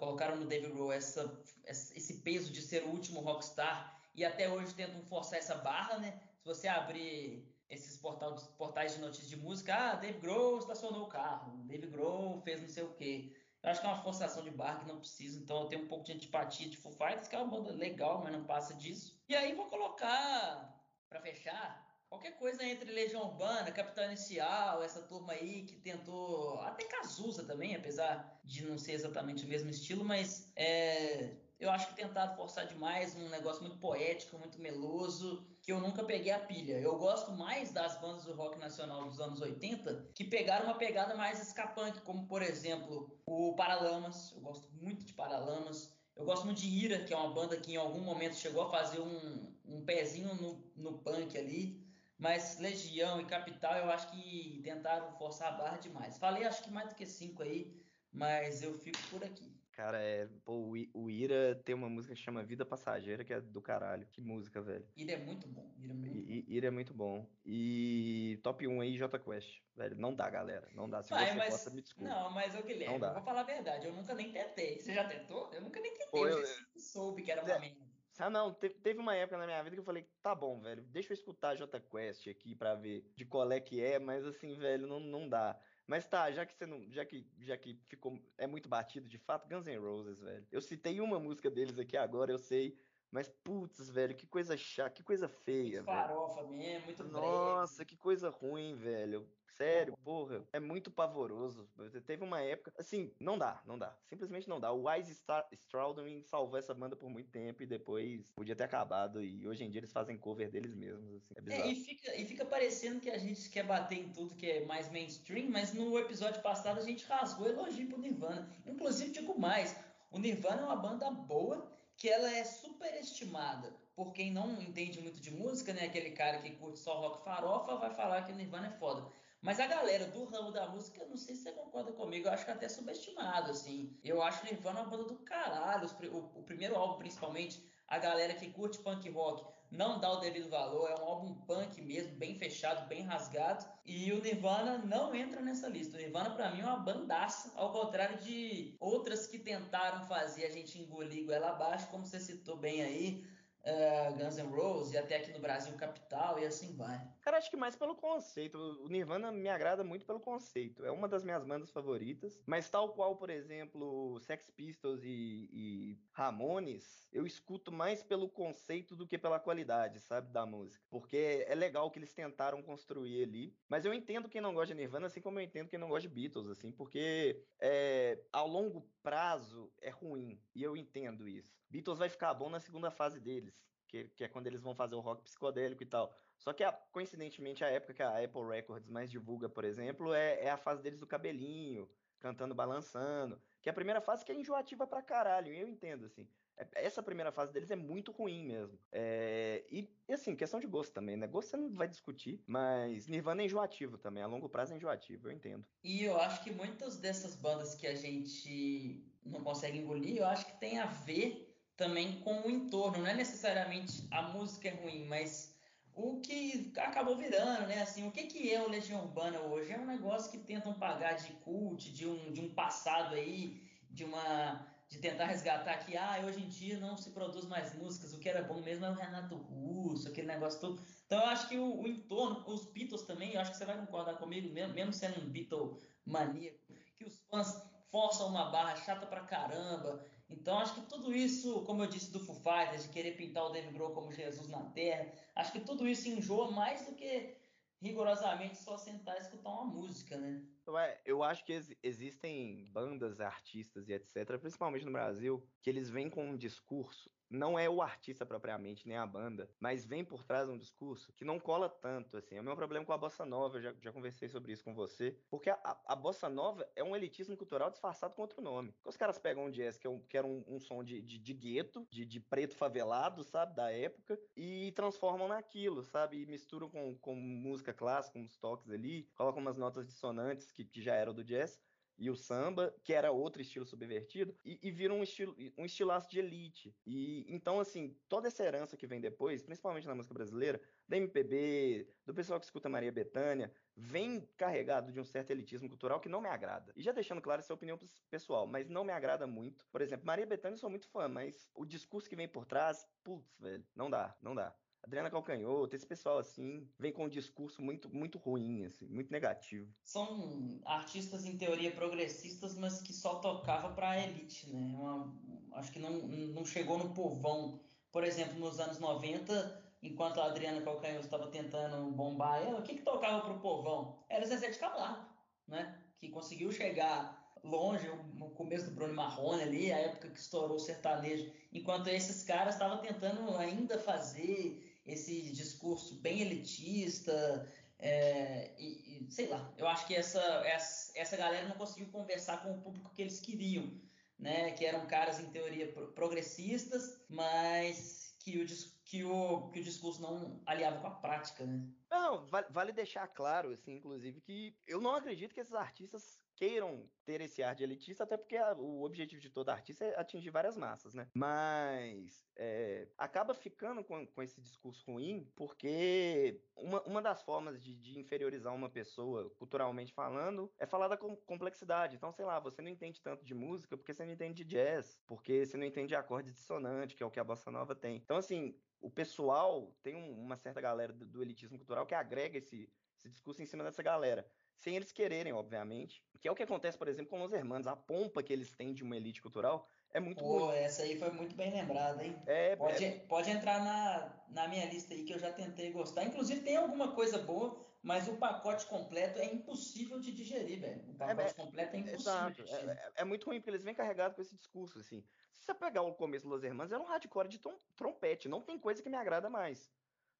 [0.00, 4.74] colocaram no Dave Grohl essa, esse peso de ser o último rockstar e até hoje
[4.74, 6.20] tentam forçar essa barra, né?
[6.40, 11.08] Se você abrir esses portal, portais de notícias de música, ah, Dave Grohl estacionou o
[11.08, 13.32] carro, Dave Grohl fez não sei o quê.
[13.62, 15.88] Eu acho que é uma forçação de barra que não precisa, então eu tenho um
[15.88, 19.16] pouco de antipatia de Foo Fighters, que é uma banda legal, mas não passa disso.
[19.28, 25.32] E aí vou colocar, para fechar, qualquer coisa entre Legião Urbana, Capital Inicial, essa turma
[25.32, 30.52] aí que tentou, até Cazuza também, apesar de não ser exatamente o mesmo estilo, mas
[30.54, 35.80] é, eu acho que tentaram forçar demais, um negócio muito poético, muito meloso, que eu
[35.80, 36.78] nunca peguei a pilha.
[36.78, 41.14] Eu gosto mais das bandas do rock nacional dos anos 80, que pegaram uma pegada
[41.14, 44.32] mais escapante, como por exemplo o Paralamas.
[44.32, 45.90] Eu gosto muito de Paralamas.
[46.14, 48.70] Eu gosto muito de Ira, que é uma banda que em algum momento chegou a
[48.70, 51.81] fazer um, um pezinho no, no punk ali.
[52.22, 56.18] Mas Legião e Capital eu acho que tentaram forçar a barra demais.
[56.18, 57.76] Falei acho que mais do que cinco aí,
[58.12, 59.52] mas eu fico por aqui.
[59.72, 60.28] Cara, é.
[60.44, 64.06] Pô, o Ira tem uma música que chama Vida Passageira, que é do caralho.
[64.06, 64.86] Que música, velho.
[64.94, 65.74] Ira é muito bom.
[65.76, 67.26] Ira é muito, I, Ira é muito bom.
[67.44, 69.60] E top 1 aí, J Quest.
[69.74, 70.68] Velho, não dá, galera.
[70.74, 71.02] Não dá.
[71.02, 71.50] Se Vai, você mas...
[71.50, 72.08] gosta, me desculpa.
[72.08, 73.86] Não, mas o Guilherme, eu vou falar a verdade.
[73.86, 74.78] Eu nunca nem tentei.
[74.78, 75.52] Você já tentou?
[75.52, 76.06] Eu nunca nem tentei.
[76.10, 76.46] Pô, eu, eu
[76.80, 77.91] soube que era uma merda.
[78.22, 81.12] Ah, não, teve uma época na minha vida que eu falei, tá bom, velho, deixa
[81.12, 84.86] eu escutar J Quest aqui pra ver de qual é que é, mas assim, velho,
[84.86, 85.58] não, não dá.
[85.88, 89.18] Mas tá, já que você não, já que já que ficou é muito batido de
[89.18, 90.46] fato, Guns N' Roses, velho.
[90.52, 92.78] Eu citei uma música deles aqui agora, eu sei,
[93.10, 97.86] mas putz, velho, que coisa chata, que coisa feia, muito farofa mesmo, muito Nossa, breve.
[97.86, 99.28] que coisa ruim, velho.
[99.62, 101.68] Sério, porra, é muito pavoroso.
[102.04, 103.96] Teve uma época, assim, não dá, não dá.
[104.08, 104.72] Simplesmente não dá.
[104.72, 105.16] O Wise
[105.52, 109.22] Strawdon salvou essa banda por muito tempo e depois podia ter acabado.
[109.22, 111.34] E hoje em dia eles fazem cover deles mesmos, assim.
[111.36, 111.62] É, bizarro.
[111.62, 114.64] É, e, fica, e fica parecendo que a gente quer bater em tudo que é
[114.64, 118.50] mais mainstream, mas no episódio passado a gente rasgou elogio pro Nirvana.
[118.66, 119.76] Inclusive, digo mais,
[120.10, 125.20] o Nirvana é uma banda boa que ela é superestimada por quem não entende muito
[125.20, 125.84] de música, né?
[125.84, 129.06] Aquele cara que curte só rock farofa vai falar que o Nirvana é foda.
[129.42, 132.44] Mas a galera do ramo da música, não sei se você concorda comigo, eu acho
[132.44, 133.98] que é até subestimado, assim.
[134.04, 135.88] Eu acho Nirvana uma banda do caralho.
[136.12, 140.48] O, o primeiro álbum, principalmente, a galera que curte punk rock não dá o devido
[140.48, 140.88] valor.
[140.88, 143.66] É um álbum punk mesmo, bem fechado, bem rasgado.
[143.84, 145.96] E o Nirvana não entra nessa lista.
[145.96, 150.50] O Nirvana, para mim, é uma bandaça, ao contrário de outras que tentaram fazer a
[150.50, 153.26] gente engolir ela abaixo, como você citou bem aí
[153.64, 157.00] uh, Guns N' Roses e até aqui no Brasil Capital e assim vai.
[157.20, 158.58] Cara, acho que mais pelo conceito.
[158.58, 160.84] O Nirvana me agrada muito pelo conceito.
[160.84, 162.42] É uma das minhas bandas favoritas.
[162.46, 168.96] Mas tal qual, por exemplo, Sex Pistols e, e Ramones, eu escuto mais pelo conceito
[168.96, 170.84] do que pela qualidade, sabe, da música.
[170.90, 173.56] Porque é legal que eles tentaram construir ali.
[173.68, 176.08] Mas eu entendo quem não gosta de Nirvana, assim como eu entendo quem não gosta
[176.08, 180.40] de Beatles, assim, porque é, ao longo prazo é ruim.
[180.54, 181.61] E eu entendo isso.
[181.72, 183.58] Beatles vai ficar bom na segunda fase deles.
[183.88, 186.14] Que, que, é quando eles vão fazer o rock psicodélico e tal.
[186.38, 190.44] Só que, a, coincidentemente, a época que a Apple Records mais divulga, por exemplo, é,
[190.44, 193.40] é, a fase deles do cabelinho, cantando, balançando.
[193.60, 196.26] Que é a primeira fase que é enjoativa pra caralho, e eu entendo, assim.
[196.56, 198.78] É, essa primeira fase deles é muito ruim mesmo.
[198.90, 201.26] É, e, e, assim, questão de gosto também, né?
[201.26, 205.28] Gosto você não vai discutir, mas Nirvana é enjoativo também, a longo prazo é enjoativo,
[205.28, 205.64] eu entendo.
[205.84, 210.46] E eu acho que muitas dessas bandas que a gente não consegue engolir, eu acho
[210.46, 211.51] que tem a ver
[211.82, 212.98] também com o entorno.
[212.98, 215.52] Não é necessariamente a música é ruim, mas
[215.94, 217.82] o que acabou virando, né?
[217.82, 219.72] Assim, o que, que é o Legião Urbana hoje?
[219.72, 223.60] É um negócio que tentam pagar de cult, de um, de um passado aí,
[223.90, 228.12] de uma de tentar resgatar que ah, hoje em dia não se produz mais músicas,
[228.12, 230.82] o que era bom mesmo é o Renato Russo, aquele negócio todo.
[231.06, 233.78] Então eu acho que o, o entorno, os Beatles também, eu acho que você vai
[233.78, 239.06] concordar comigo, mesmo, mesmo sendo um Beatle maníaco, que os fãs forçam uma barra chata
[239.06, 243.16] pra caramba, então acho que tudo isso, como eu disse do Foo Fighters, de querer
[243.16, 246.94] pintar o Dave Grohl como Jesus na Terra, acho que tudo isso enjoa mais do
[246.94, 247.36] que
[247.80, 250.44] rigorosamente só sentar e escutar uma música, né?
[250.68, 255.90] Ué, eu acho que ex existem bandas, artistas e etc., principalmente no Brasil, que eles
[255.90, 260.22] vêm com um discurso não é o artista propriamente, nem a banda, mas vem por
[260.22, 262.36] trás um discurso que não cola tanto, assim.
[262.36, 264.74] É o meu problema com a bossa nova, eu já, já conversei sobre isso com
[264.74, 268.74] você, porque a, a, bossa nova é um elitismo cultural disfarçado com outro nome.
[268.84, 271.18] Os caras pegam um jazz, que, é um, que era um, um som de, de,
[271.18, 276.68] de gueto, de, de, preto favelado, sabe, da época, e transformam naquilo, sabe, e misturam
[276.68, 281.14] com, com música clássica, uns toques ali, colocam umas notas dissonantes que, que já eram
[281.14, 281.58] do jazz,
[282.02, 286.10] e o samba, que era outro estilo subvertido, e, e vira um, estilo, um estilaço
[286.10, 286.76] de elite.
[286.84, 291.88] E então, assim, toda essa herança que vem depois, principalmente na música brasileira, da MPB,
[292.04, 296.20] do pessoal que escuta Maria Bethânia, vem carregado de um certo elitismo cultural que não
[296.20, 296.72] me agrada.
[296.74, 297.78] E já deixando claro essa opinião
[298.10, 299.64] pessoal, mas não me agrada muito.
[299.70, 302.84] Por exemplo, Maria Bethânia eu sou muito fã, mas o discurso que vem por trás,
[303.04, 304.56] putz, velho, não dá, não dá.
[304.82, 309.72] Adriana Calcanhoto, esse pessoal assim, vem com um discurso muito, muito ruim, assim, muito negativo.
[309.84, 314.58] São artistas em teoria progressistas, mas que só tocava para a elite, né?
[314.58, 315.14] Uma,
[315.52, 317.60] acho que não, não chegou no povão.
[317.92, 322.74] Por exemplo, nos anos 90, enquanto a Adriana Calcanhoto estava tentando bombar ela, o que,
[322.74, 323.98] que tocava para o povão?
[324.08, 325.06] Era Zezé de Camargo,
[325.46, 325.78] né?
[325.98, 330.60] Que conseguiu chegar longe, no começo do Bruno Marrone ali, a época que estourou o
[330.60, 339.12] sertanejo, enquanto esses caras estavam tentando ainda fazer esse discurso bem elitista, é, e, e,
[339.12, 342.92] sei lá, eu acho que essa, essa, essa galera não conseguiu conversar com o público
[342.94, 343.80] que eles queriam,
[344.16, 344.52] né?
[344.52, 348.46] Que eram caras, em teoria, progressistas, mas que o,
[348.84, 351.68] que o, que o discurso não aliava com a prática, né?
[351.90, 357.20] Não, vale, deixar claro, assim, inclusive, que eu não acredito que esses artistas queiram ter
[357.20, 360.56] esse ar de elitista, até porque a, o objetivo de todo artista é atingir várias
[360.56, 361.06] massas, né?
[361.14, 367.76] Mas é, acaba ficando com, com, esse discurso ruim, porque uma, uma das formas de,
[367.76, 371.94] de, inferiorizar uma pessoa, culturalmente falando, é falar da complexidade.
[371.94, 374.98] Então, sei lá, você não entende tanto de música porque você não entende de jazz,
[375.06, 377.98] porque você não entende de acorde dissonante, que é o que a bossa nova tem.
[377.98, 382.38] Então, assim, o pessoal tem um, uma certa galera do, do elitismo cultural que agrega
[382.38, 386.02] esse, esse discurso em cima dessa galera sem eles quererem, obviamente.
[386.20, 387.66] Que é o que acontece, por exemplo, com os hermanos.
[387.66, 390.56] A pompa que eles têm de uma elite cultural é muito Pô, ruim.
[390.56, 392.16] essa aí foi muito bem lembrada, hein?
[392.26, 392.98] É, pode, é...
[393.00, 396.04] pode entrar na, na minha lista aí que eu já tentei gostar.
[396.04, 400.82] Inclusive tem alguma coisa boa, mas o pacote completo é impossível de digerir, velho.
[400.88, 402.00] O pacote é, completo é impossível.
[402.00, 402.44] Exato.
[402.48, 405.04] É, é, é, muito ruim porque eles vêm carregados com esse discurso, assim.
[405.32, 407.40] Se você pegar o começo dos Los Hermanos, era um hardcore de
[407.76, 408.28] trompete.
[408.28, 409.70] Não tem coisa que me agrada mais.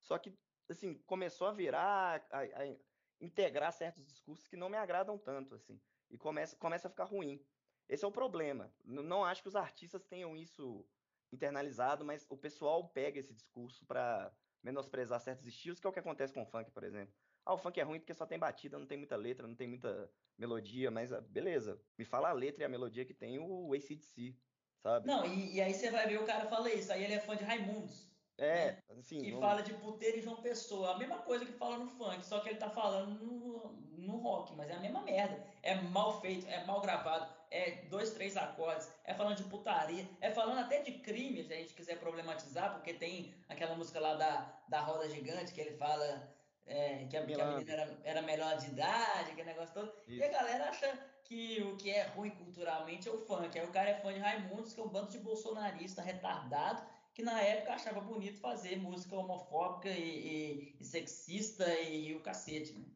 [0.00, 0.36] Só que,
[0.68, 2.26] assim, começou a virar...
[2.30, 2.91] A, a,
[3.22, 7.40] integrar certos discursos que não me agradam tanto, assim, e começa, começa a ficar ruim.
[7.88, 8.74] Esse é o problema.
[8.84, 10.84] Não acho que os artistas tenham isso
[11.32, 15.98] internalizado, mas o pessoal pega esse discurso para menosprezar certos estilos, que é o que
[15.98, 17.14] acontece com o funk, por exemplo.
[17.44, 19.66] Ah, o funk é ruim porque só tem batida, não tem muita letra, não tem
[19.66, 21.80] muita melodia, mas ah, beleza.
[21.96, 24.36] Me fala a letra e a melodia que tem o ACDC,
[24.78, 25.06] sabe?
[25.06, 27.36] Não, e, e aí você vai ver o cara fala isso, aí ele é fã
[27.36, 28.11] de Raimundos.
[28.38, 28.78] É, né?
[28.98, 29.22] assim.
[29.22, 29.46] Que vamos...
[29.46, 30.92] fala de puteiro e João Pessoa.
[30.92, 34.54] A mesma coisa que fala no funk, só que ele tá falando no, no rock,
[34.56, 35.44] mas é a mesma merda.
[35.62, 40.30] É mal feito, é mal gravado, é dois, três acordes, é falando de putaria, é
[40.30, 44.60] falando até de crime, se a gente quiser problematizar, porque tem aquela música lá da,
[44.68, 46.30] da Roda Gigante que ele fala.
[46.64, 49.92] É, que, a, que, a, menina era, era melhor de idade, aquele negócio todo.
[50.06, 50.20] Isso.
[50.20, 53.58] E a galera acha que o que é ruim culturalmente é o funk.
[53.58, 56.82] Aí o cara é fã de Raimundos, que é um bando de bolsonarista retardado,
[57.14, 62.72] que na época achava bonito fazer música homofóbica e, e, e sexista e, o cacete,
[62.74, 62.86] né?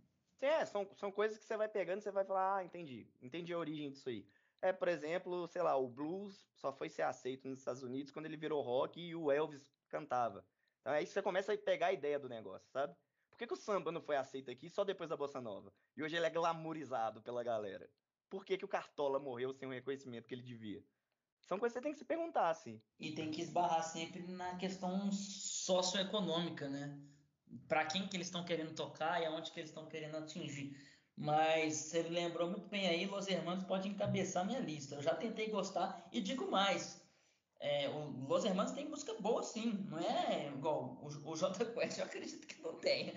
[0.40, 3.52] É, são, são coisas que você vai pegando e você vai falar, ah, entendi, entendi
[3.52, 4.26] a origem disso aí.
[4.60, 8.26] É, por exemplo, sei lá, o blues só foi ser aceito nos Estados Unidos quando
[8.26, 10.46] ele virou rock e o Elvis cantava.
[10.80, 12.94] Então aí você começa a pegar a ideia do negócio, sabe?
[13.30, 15.72] Por que, que o samba não foi aceito aqui só depois da Bossa Nova?
[15.94, 17.88] E hoje ele é glamourizado pela galera.
[18.30, 20.82] Por que, que o Cartola morreu sem o reconhecimento que ele devia?
[21.46, 22.80] São coisas que você tem que se perguntar, assim.
[22.98, 26.98] E tem que esbarrar sempre na questão socioeconômica, né?
[27.68, 30.76] Para quem que eles estão querendo tocar e aonde que eles estão querendo atingir.
[31.16, 34.96] Mas você lembrou muito bem aí, Los Hermanos pode encabeçar minha lista.
[34.96, 37.00] Eu já tentei gostar e digo mais.
[37.60, 39.86] É, o Los Hermanos tem música boa, sim.
[39.88, 43.14] Não é igual o, o J Quest, eu acredito que não tenha.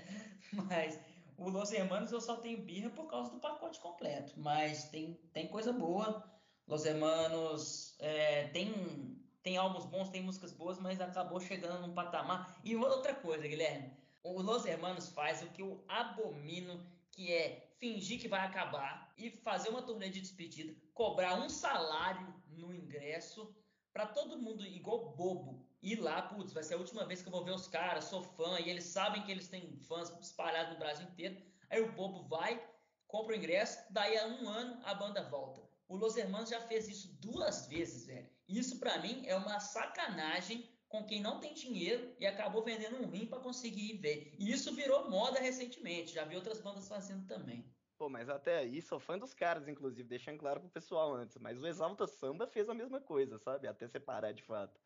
[0.53, 0.99] Mas
[1.35, 4.33] o Los Hermanos eu só tenho birra por causa do pacote completo.
[4.37, 6.23] Mas tem, tem coisa boa.
[6.69, 12.59] Los Hermanos é, tem, tem álbuns bons, tem músicas boas, mas acabou chegando num patamar.
[12.63, 13.91] E outra coisa, Guilherme,
[14.21, 19.31] o Los Hermanos faz o que eu abomino, que é fingir que vai acabar e
[19.31, 23.51] fazer uma turnê de despedida, cobrar um salário no ingresso
[23.91, 27.31] para todo mundo igual bobo ir lá, putz, vai ser a última vez que eu
[27.31, 30.79] vou ver os caras, sou fã, e eles sabem que eles têm fãs espalhados no
[30.79, 31.41] Brasil inteiro.
[31.67, 32.63] Aí o bobo vai,
[33.07, 35.68] compra o ingresso, daí a um ano a banda volta.
[35.89, 38.29] O Los Hermanos já fez isso duas vezes, velho.
[38.47, 43.09] Isso para mim é uma sacanagem com quem não tem dinheiro e acabou vendendo um
[43.09, 44.35] rim para conseguir ir ver.
[44.37, 47.65] E isso virou moda recentemente, já vi outras bandas fazendo também.
[47.97, 51.37] Pô, mas até aí sou fã dos caras, inclusive, deixando claro pro pessoal antes.
[51.37, 53.67] Mas o Exalta Samba fez a mesma coisa, sabe?
[53.67, 54.79] Até separar de fato.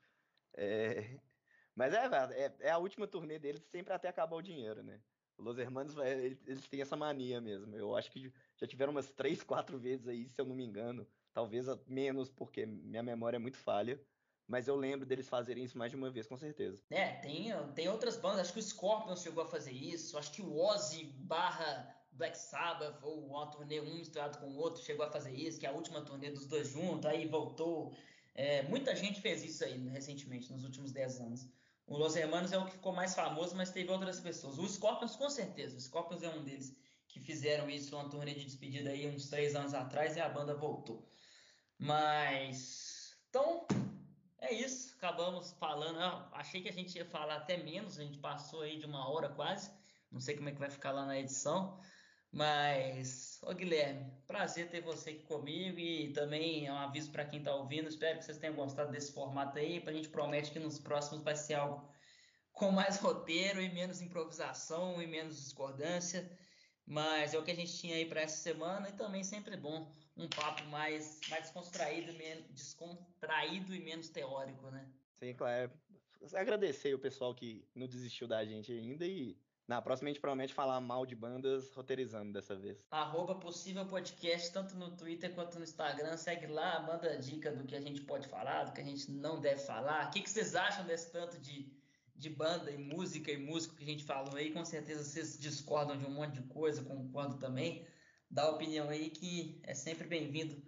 [0.54, 1.20] É...
[1.76, 5.02] Mas é, é, é a última turnê deles sempre até acabar o dinheiro, né?
[5.38, 7.76] Los Hermanos, eles têm essa mania mesmo.
[7.76, 8.32] Eu acho que
[8.64, 11.06] já tiveram umas três, quatro vezes aí, se eu não me engano.
[11.34, 14.00] Talvez menos, porque minha memória é muito falha.
[14.48, 16.82] Mas eu lembro deles fazerem isso mais de uma vez, com certeza.
[16.90, 18.42] É, tem, tem outras bandas.
[18.42, 20.18] Acho que o Scorpions chegou a fazer isso.
[20.18, 24.84] Acho que o Ozzy barra Black Sabbath, ou uma turnê um misturado com o outro,
[24.84, 27.94] chegou a fazer isso, que é a última turnê dos dois juntos, aí voltou.
[28.36, 31.50] É, muita gente fez isso aí recentemente, nos últimos 10 anos.
[31.86, 34.58] O Los Hermanos é o que ficou mais famoso, mas teve outras pessoas.
[34.58, 35.76] O Scorpions, com certeza.
[35.76, 36.76] O Scorpions é um deles
[37.14, 40.56] que fizeram isso, uma turnê de despedida aí uns três anos atrás, e a banda
[40.56, 41.08] voltou.
[41.78, 43.16] Mas.
[43.30, 43.68] Então,
[44.40, 44.96] é isso.
[44.98, 46.00] Acabamos falando.
[46.00, 49.08] Eu achei que a gente ia falar até menos, a gente passou aí de uma
[49.08, 49.72] hora quase.
[50.12, 51.80] Não sei como é que vai ficar lá na edição.
[52.32, 57.38] Mas, ô Guilherme, prazer ter você aqui comigo e também é um aviso para quem
[57.38, 57.88] está ouvindo.
[57.88, 59.84] Espero que vocês tenham gostado desse formato aí.
[59.86, 61.88] A gente promete que nos próximos vai ser algo
[62.52, 66.28] com mais roteiro e menos improvisação e menos discordância.
[66.86, 69.90] Mas é o que a gente tinha aí para essa semana e também sempre bom
[70.18, 72.14] um papo mais, mais descontraído,
[72.52, 74.86] descontraído e menos teórico, né?
[75.20, 75.72] Sim, claro.
[76.34, 80.54] Agradecer o pessoal que não desistiu da gente ainda e na próxima a gente promete
[80.54, 82.86] falar mal de bandas roteirizando dessa vez.
[82.92, 86.18] Arroba possível podcast, tanto no Twitter quanto no Instagram.
[86.18, 89.40] Segue lá, manda dica do que a gente pode falar, do que a gente não
[89.40, 90.08] deve falar.
[90.08, 91.72] O que, que vocês acham desse tanto de,
[92.16, 94.52] de banda e música e músico que a gente falou aí?
[94.52, 97.88] Com certeza vocês discordam de um monte de coisa, concordo também.
[98.30, 100.62] Dá opinião aí que é sempre bem-vindo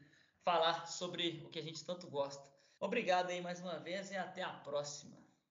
[0.43, 2.47] falar sobre o que a gente tanto gosta.
[2.79, 5.24] Obrigado aí mais uma vez e até a próxima.